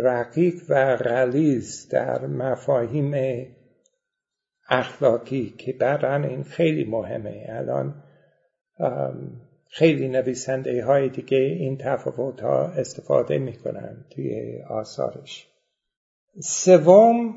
[0.00, 3.14] رقیق و غلیز در مفاهیم
[4.68, 7.46] اخلاقی که بعدا این خیلی مهمه.
[7.48, 8.02] الان
[9.70, 15.48] خیلی نویسنده های دیگه این تفاوت ها استفاده می‌کنن توی آثارش.
[16.42, 17.34] سوم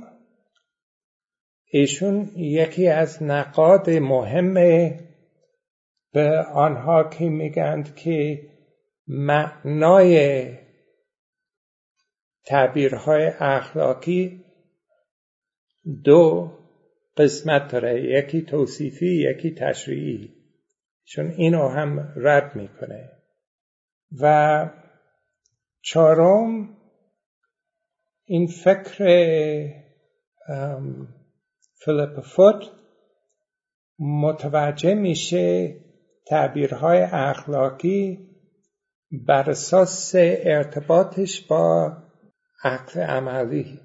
[1.72, 4.58] ایشون یکی از نقاد مهم
[6.12, 8.50] به آنها که میگند که
[9.08, 10.48] معنای
[12.46, 14.46] تعبیرهای اخلاقی
[16.04, 16.52] دو
[17.18, 20.34] قسمت داره یکی توصیفی یکی تشریعی
[21.04, 23.12] چون اینو هم رد می‌کنه.
[24.22, 24.70] و
[25.82, 26.78] چهارم
[28.26, 29.04] این فکر
[31.76, 32.64] فیلیپ فوت
[34.00, 35.76] متوجه میشه
[36.30, 38.20] تعبیرهای اخلاقی
[39.12, 41.98] بر اساس ارتباطش با
[42.64, 43.80] عقل عملی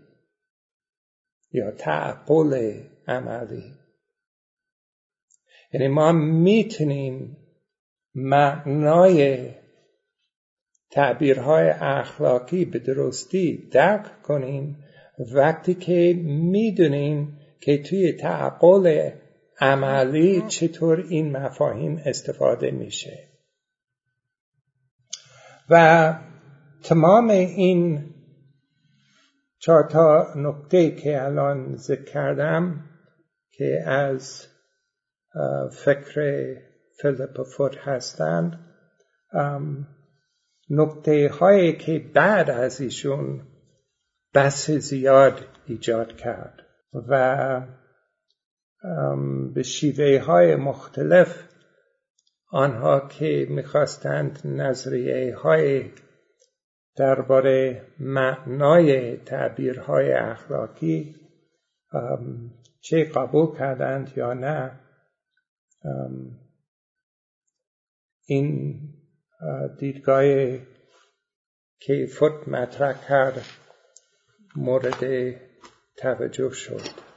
[1.52, 3.74] یا تعقل عملی.
[5.72, 7.36] یعنی ما می‌تونیم
[8.14, 9.50] معنای
[10.90, 14.84] تعبیرهای اخلاقی به درستی درک کنیم.
[15.34, 19.10] وقتی که می‌دونیم که توی تعقل
[19.62, 23.28] عملی چطور این مفاهیم استفاده میشه؟
[25.70, 26.14] و
[26.82, 28.14] تمام این
[29.58, 32.84] چهار تا نکته که الان ذکر کردم
[33.50, 34.46] که از
[35.84, 36.44] فکر
[37.02, 38.58] فیلیپ فوت هستند
[40.70, 43.40] نکته هایی که بعد از ایشون
[44.34, 46.54] بس زیاد ایجاد کرد
[47.08, 47.60] و
[49.54, 51.48] به شیوه های مختلف
[52.50, 55.90] آنها که می‌خواستند نظریه های
[56.96, 61.14] درباره معنای تعبیرهای اخلاقی
[62.80, 64.80] چه قبول کردند یا نه
[68.26, 68.80] این
[69.78, 70.24] دیدگاه
[71.78, 73.44] که فوت مطرح کرد
[74.56, 75.34] مورد
[75.96, 77.11] توجه شد.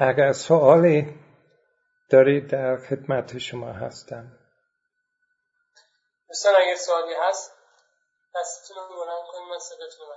[0.00, 1.20] اگر سوالی
[2.10, 4.38] دارید در خدمت شما هستم.
[6.28, 7.52] دوستان اگر سوالی هست
[8.36, 10.14] دستتون رو بلند کنید من صداتون رو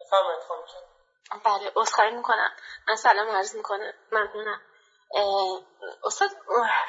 [0.00, 0.62] بفرمایید خانم
[1.44, 2.50] بله اصخایی می‌کنم.
[2.88, 3.92] من سلام عرض می‌کنم.
[4.12, 4.60] ممنونم.
[6.04, 6.30] استاد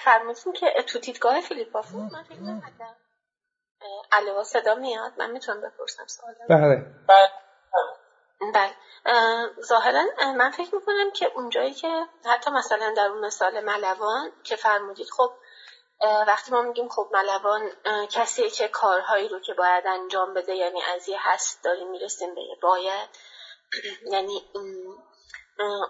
[0.03, 2.95] فرمودین که تو دیدگاه فیلیپ من فکر نکردم
[4.11, 5.13] علاوه صدا میاد.
[5.17, 6.75] من می‌تونم بپرسم سوال بله.
[7.07, 7.30] بله
[8.51, 8.75] بله.
[9.65, 10.03] ظاهرا
[10.35, 15.31] من فکر می‌کنم که اونجایی که حتی مثلا در اون مثال ملوان که فرمودید خب
[16.27, 17.71] وقتی ما میگیم خب ملوان
[18.11, 22.41] کسیه که کارهایی رو که باید انجام بده یعنی از یه هست داریم می‌رسیم به
[22.61, 23.09] باید.
[24.13, 24.49] یعنی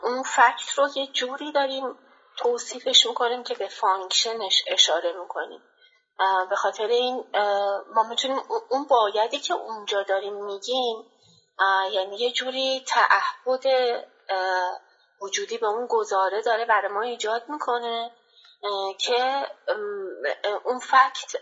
[0.04, 1.98] اون fact رو یه جوری داریم
[2.38, 5.64] توصیفش می‌کنیم که به function ش اشاره می‌کنیم.
[6.50, 7.24] به خاطر این
[7.96, 11.13] ما می‌تونیم اون بایدی که اونجا داریم میگیم
[11.92, 13.66] یعنی یه جوری تعهد
[15.22, 18.12] وجودی به اون گزاره داره برای ما ایجاد می‌کنه
[19.00, 19.48] که
[20.64, 21.36] اون fact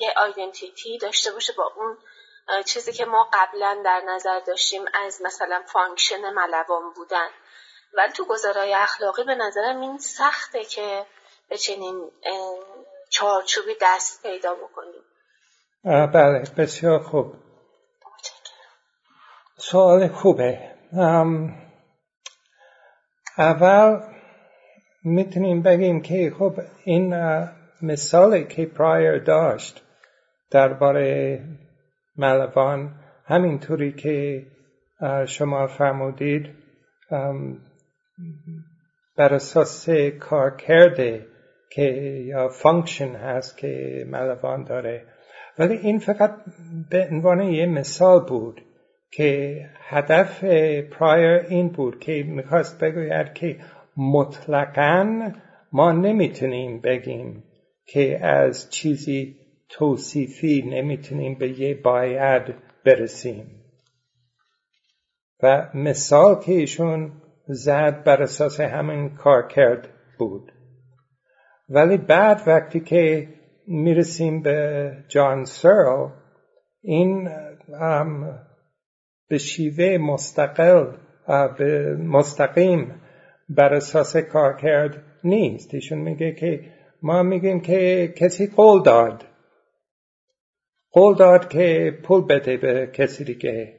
[0.00, 1.98] یه identity داشته باشه با اون
[2.64, 7.28] چیزی که ما قبلا در نظر داشتیم از مثلا function ملوان بودن.
[7.94, 11.06] ولی تو گزاره‌های اخلاقی به نظرم این سخته که
[11.48, 12.12] به چنین
[13.10, 15.04] چارچوبی دست پیدا بکنیم.
[15.84, 17.32] بله بسیار خوب.
[19.60, 20.58] سوال خوبه.
[23.38, 24.00] اول
[25.04, 26.52] می‌تونیم بگیم که خب
[26.84, 27.14] این
[27.82, 29.82] مثالی که پرایر داشت
[30.50, 31.40] درباره
[32.16, 32.94] ملوان
[33.24, 34.46] همینطوری که
[35.26, 36.46] شما فرمودید
[39.16, 39.90] بر اساس
[40.20, 41.26] کار کرده
[41.70, 41.82] که
[42.26, 45.06] یا function هست که ملوان داره.
[45.58, 46.34] ولی این فقط
[46.90, 48.60] به عنوان یه مثال بود.
[49.10, 50.44] که هدف
[50.90, 53.56] پرایر این بود که می‌خواست بگوید که
[53.96, 55.30] مطلقا
[55.72, 57.44] ما نمی‌تونیم بگیم
[57.86, 59.36] که از چیزی
[59.68, 62.54] توصیفی نمی‌تونیم به یه باید
[62.84, 63.64] برسیم.
[65.42, 67.12] و مثال که ایشون
[67.46, 70.52] زد بر اساس همین کار کرد بود.
[71.68, 73.28] ولی بعد وقتی که
[73.66, 76.08] می‌رسیم به جان سرل
[76.82, 77.28] این
[79.28, 80.86] به شیوه مستقل
[81.58, 83.00] به مستقیم
[83.48, 85.74] بر اساس کار کرد نیست.
[85.74, 86.60] ایشون میگه که
[87.02, 89.24] ما میگیم که کسی قول داد.
[90.90, 93.78] قول داد که پول بده به کسی دیگه.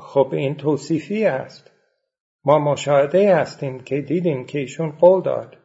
[0.00, 1.70] خب این توصیفی است.
[2.44, 5.56] ما مشاهده هستیم که دیدیم که ایشون قول داد.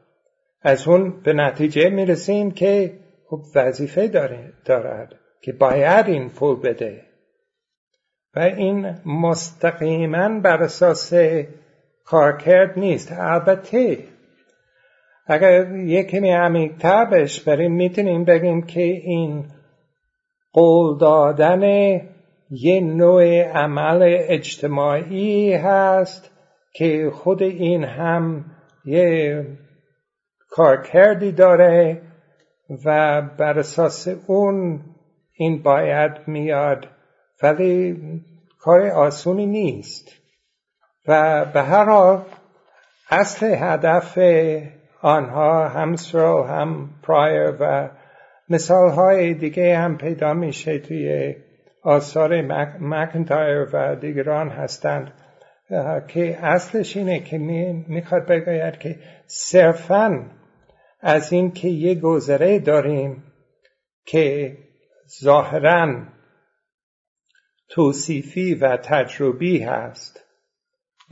[0.62, 4.08] از اون به نتیجه می‌رسیم که خب وظیفه
[4.66, 7.11] دارد که باید این پول بده.
[8.36, 11.14] و این مستقیما بر اساس
[12.06, 13.14] کارکرد نیست.
[13.18, 13.98] البته
[15.28, 19.46] اگر یکی عمیقتر بش بریم می‌تونیم بگیم که این
[20.54, 21.62] قول دادن
[22.50, 26.32] یه نوع عمل اجتماعی هست
[26.74, 28.46] که خود این هم
[28.86, 29.46] یه
[30.50, 32.02] کارکردی داره
[32.86, 34.82] و بر اساس اون
[35.34, 36.88] این باید میاد
[37.44, 37.98] ولی
[38.60, 40.12] کار آسونی نیست.
[41.08, 42.26] و به هر حال
[43.10, 44.20] اصل هدف
[45.02, 47.90] آنها هم سرو هم پرایر و
[48.50, 51.36] مثال های دیگه هم پیدا میشه توی
[51.84, 52.42] آثار
[52.80, 55.14] مکنتایر و دیگران هستند.
[56.08, 57.38] که اصلش اینه که
[57.88, 60.26] می‌خواد بگوید که صرفا
[61.02, 63.24] از این که یه گذره داریم
[64.06, 64.58] که
[65.24, 66.04] ظاهرا
[67.72, 70.26] توصیفی و تجربی هست.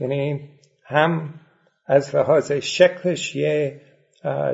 [0.00, 0.48] یعنی
[0.84, 1.34] هم
[1.86, 3.80] از لحاظ شکلش یه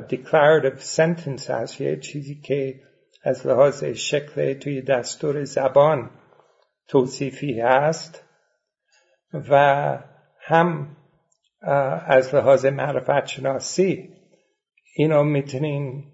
[0.08, 2.80] declarative sentence هست یه چیزی که
[3.22, 6.10] از لحاظ شکل توی دستور زبان
[6.88, 8.24] توصیفی هست
[9.50, 9.58] و
[10.40, 10.96] هم
[12.06, 14.08] از لحاظ معرفت شناسی
[14.96, 16.12] اینو می‌تونیم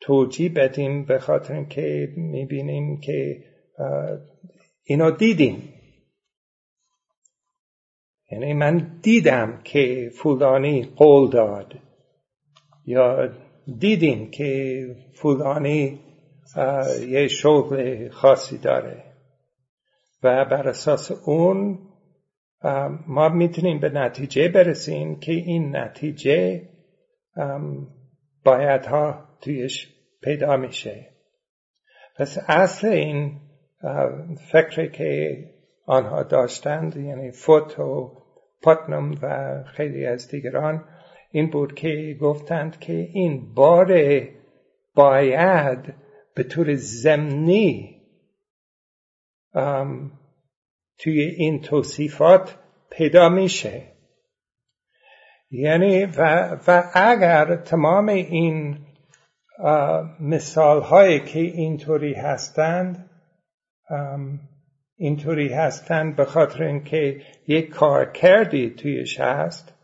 [0.00, 3.44] توجیه بدیم به خاطر که می‌بینیم که
[4.90, 5.74] اینو دیدیم
[8.30, 11.74] یعنی من دیدم که فلانی قول داد.
[12.86, 13.28] یا
[13.78, 14.82] دیدیم که
[15.14, 16.00] فلانی
[17.08, 19.04] یه شغل خاصی داره.
[20.22, 21.78] و بر اساس اون
[23.06, 26.68] ما می‌تونیم به نتیجه برسیم که این نتیجه
[28.44, 29.88] باید ها تویش
[30.22, 31.10] پیدا میشه.
[32.16, 33.47] پس اصل این
[34.52, 35.38] فکر که
[35.86, 38.12] آنها داشتند یعنی فوت و
[38.62, 40.84] پاتنم و خیلی از دیگران
[41.30, 44.20] این بود که گفتند که این بار
[44.94, 45.94] باید
[46.34, 48.02] به طور زمینی
[50.98, 52.56] توی این توصیفات
[52.90, 53.82] پیدا میشه.
[55.50, 58.78] یعنی و, و اگر تمام این
[60.20, 63.07] مثال هایی که اینطوری هستند
[64.96, 69.74] اینطوری هستند به خاطر اینکه یک کار کردی تویش هست.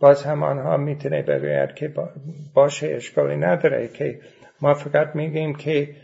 [0.00, 1.94] باز هم آنها می‌تونه بگوید که
[2.54, 4.20] باشه اشکالی نداره که
[4.60, 5.96] ما فقط میگیم که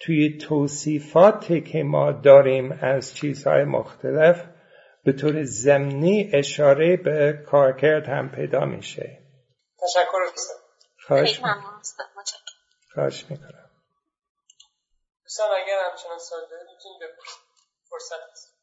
[0.00, 4.44] توی توصیفاتی که ما داریم از چیزهای مختلف
[5.04, 9.18] به طور زمینی اشاره به کارکرد هم پیدا میشه.
[9.82, 10.18] تشکر.
[11.06, 11.40] خواهش
[12.94, 13.63] خواهش می‌کنم.
[15.34, 17.42] دوستان اگر همچنان سوال دارید می‌تونید بپرسید
[17.90, 18.58] فرصت هست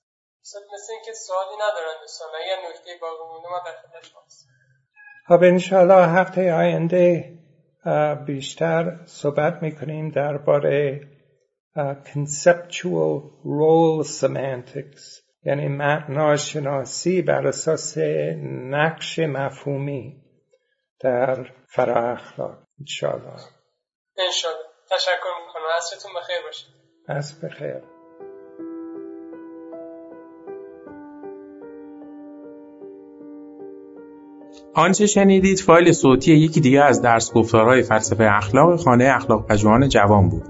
[0.74, 4.48] مثل اینکه سوالی ندارن دوستان اگر نکته باقی مونده ما در خدمت شماست
[5.28, 7.34] خب انشاءالله هفته آینده
[8.28, 11.02] بیشتر صحبت می‌کنیم درباره
[12.14, 13.22] conceptual
[13.60, 15.04] role semantics
[15.44, 17.98] یعنی معناشناسی بر اساس
[18.72, 20.24] نقش مفهومی
[21.00, 23.42] در فرا اخلاق انشاءالله.
[24.18, 24.72] انشاءالله.
[24.92, 25.31] تشکر
[25.82, 26.66] عصرتون بخیر باشه
[27.10, 27.82] عصر بخیر
[34.74, 40.30] آنچه شنیدید فایل صوتی یکی دیگه از درس گفتارهای فلسفه اخلاق خانه اخلاق پژوهان جوان
[40.30, 40.44] بود.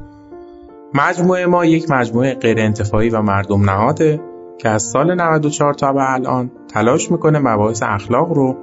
[0.93, 4.21] مجموعه ما یک مجموعه غیر انتفاعی و مردم نهاده
[4.57, 8.57] که از سال 94 تا به الان تلاش می‌کنه مباحث اخلاق رو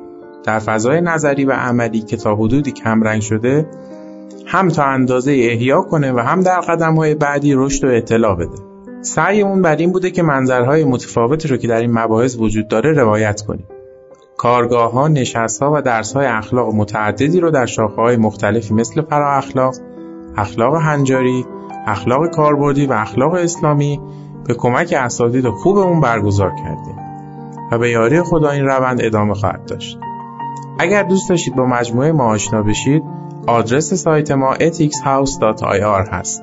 [0.45, 3.67] در فضای نظری و عملی که تا حدودی کمرنگ شده
[4.47, 8.59] هم تا اندازه احیا کنه و هم در قدمهای بعدی رشد و اطلاع بده.
[9.01, 13.43] سعیمون بر این بوده که منظرهای متفاوتی رو که در این مباحث وجود داره روایت
[13.43, 13.69] کنیم.
[14.37, 19.03] کارگاه ها، نشست ها و درس های اخلاق متعددی رو در شاخه های مختلفی مثل
[19.03, 19.75] فرا اخلاق،
[20.37, 21.47] اخلاق هنجاری،
[21.87, 24.01] اخلاق کاربردی و اخلاق اسلامی
[24.47, 26.97] به کمک اساتید خوبمون برگزار کردیم.
[27.73, 29.99] و به یاری خدا این روند ادامه خواهد داشت.
[30.79, 33.03] اگر دوست داشتید با مجموعه ما آشنا بشید
[33.49, 36.43] آدرس سایت ما ethicshouse.ir هست.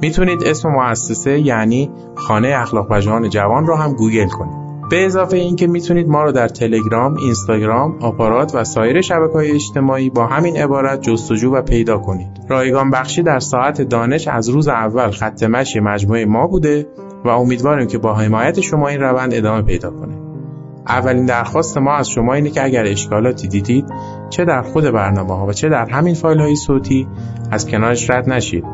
[0.00, 4.68] می‌تونید اسم مؤسسه یعنی خانه اخلاق پژوهان جوان رو هم گوگل کنید.
[4.90, 10.10] به اضافه اینکه می‌تونید ما رو در تلگرام، اینستاگرام، آپارات و سایر شبکه های اجتماعی
[10.10, 12.40] با همین عبارت جستجو و پیدا کنید.
[12.48, 16.86] رایگان بخشی در ساعت دانش از روز اول خط مشی مجموعه ما بوده
[17.24, 20.14] و امیدواریم که با حمایت شما این روند ادامه پیدا کنه.
[20.88, 23.84] اولین درخواست ما از شما اینه که اگر اشکالاتی دیدید
[24.30, 27.08] چه در خود برنامه ها و چه در همین فایل های صوتی
[27.50, 28.64] از کنارش رد نشید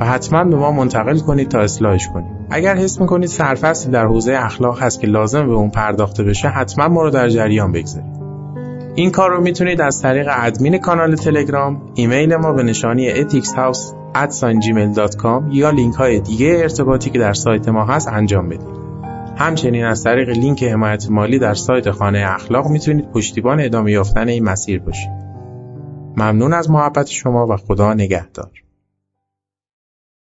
[0.00, 2.46] و حتما به ما منتقل کنید تا اصلاحش کنیم.
[2.50, 6.88] اگر حس می‌کنید سرفصلی در حوزه اخلاق هست که لازم به اون پرداخته بشه حتما
[6.88, 8.20] ما رو در جریان بگذارید.
[8.94, 15.70] این کار رو می‌تونید از طریق ادمین کانال تلگرام ایمیل ما به نشانی ethicshouse@gmail.com یا
[15.70, 18.79] لینک های دیگه ارتباطی که در سایت ما هست انجام بدید.
[19.40, 24.44] همچنین از طریق لینک حمایت مالی در سایت خانه اخلاق می‌تونید پشتیبان ادامه یافتن این
[24.44, 25.10] مسیر باشید.
[26.16, 28.50] ممنون از محبت شما و خدا نگهدار.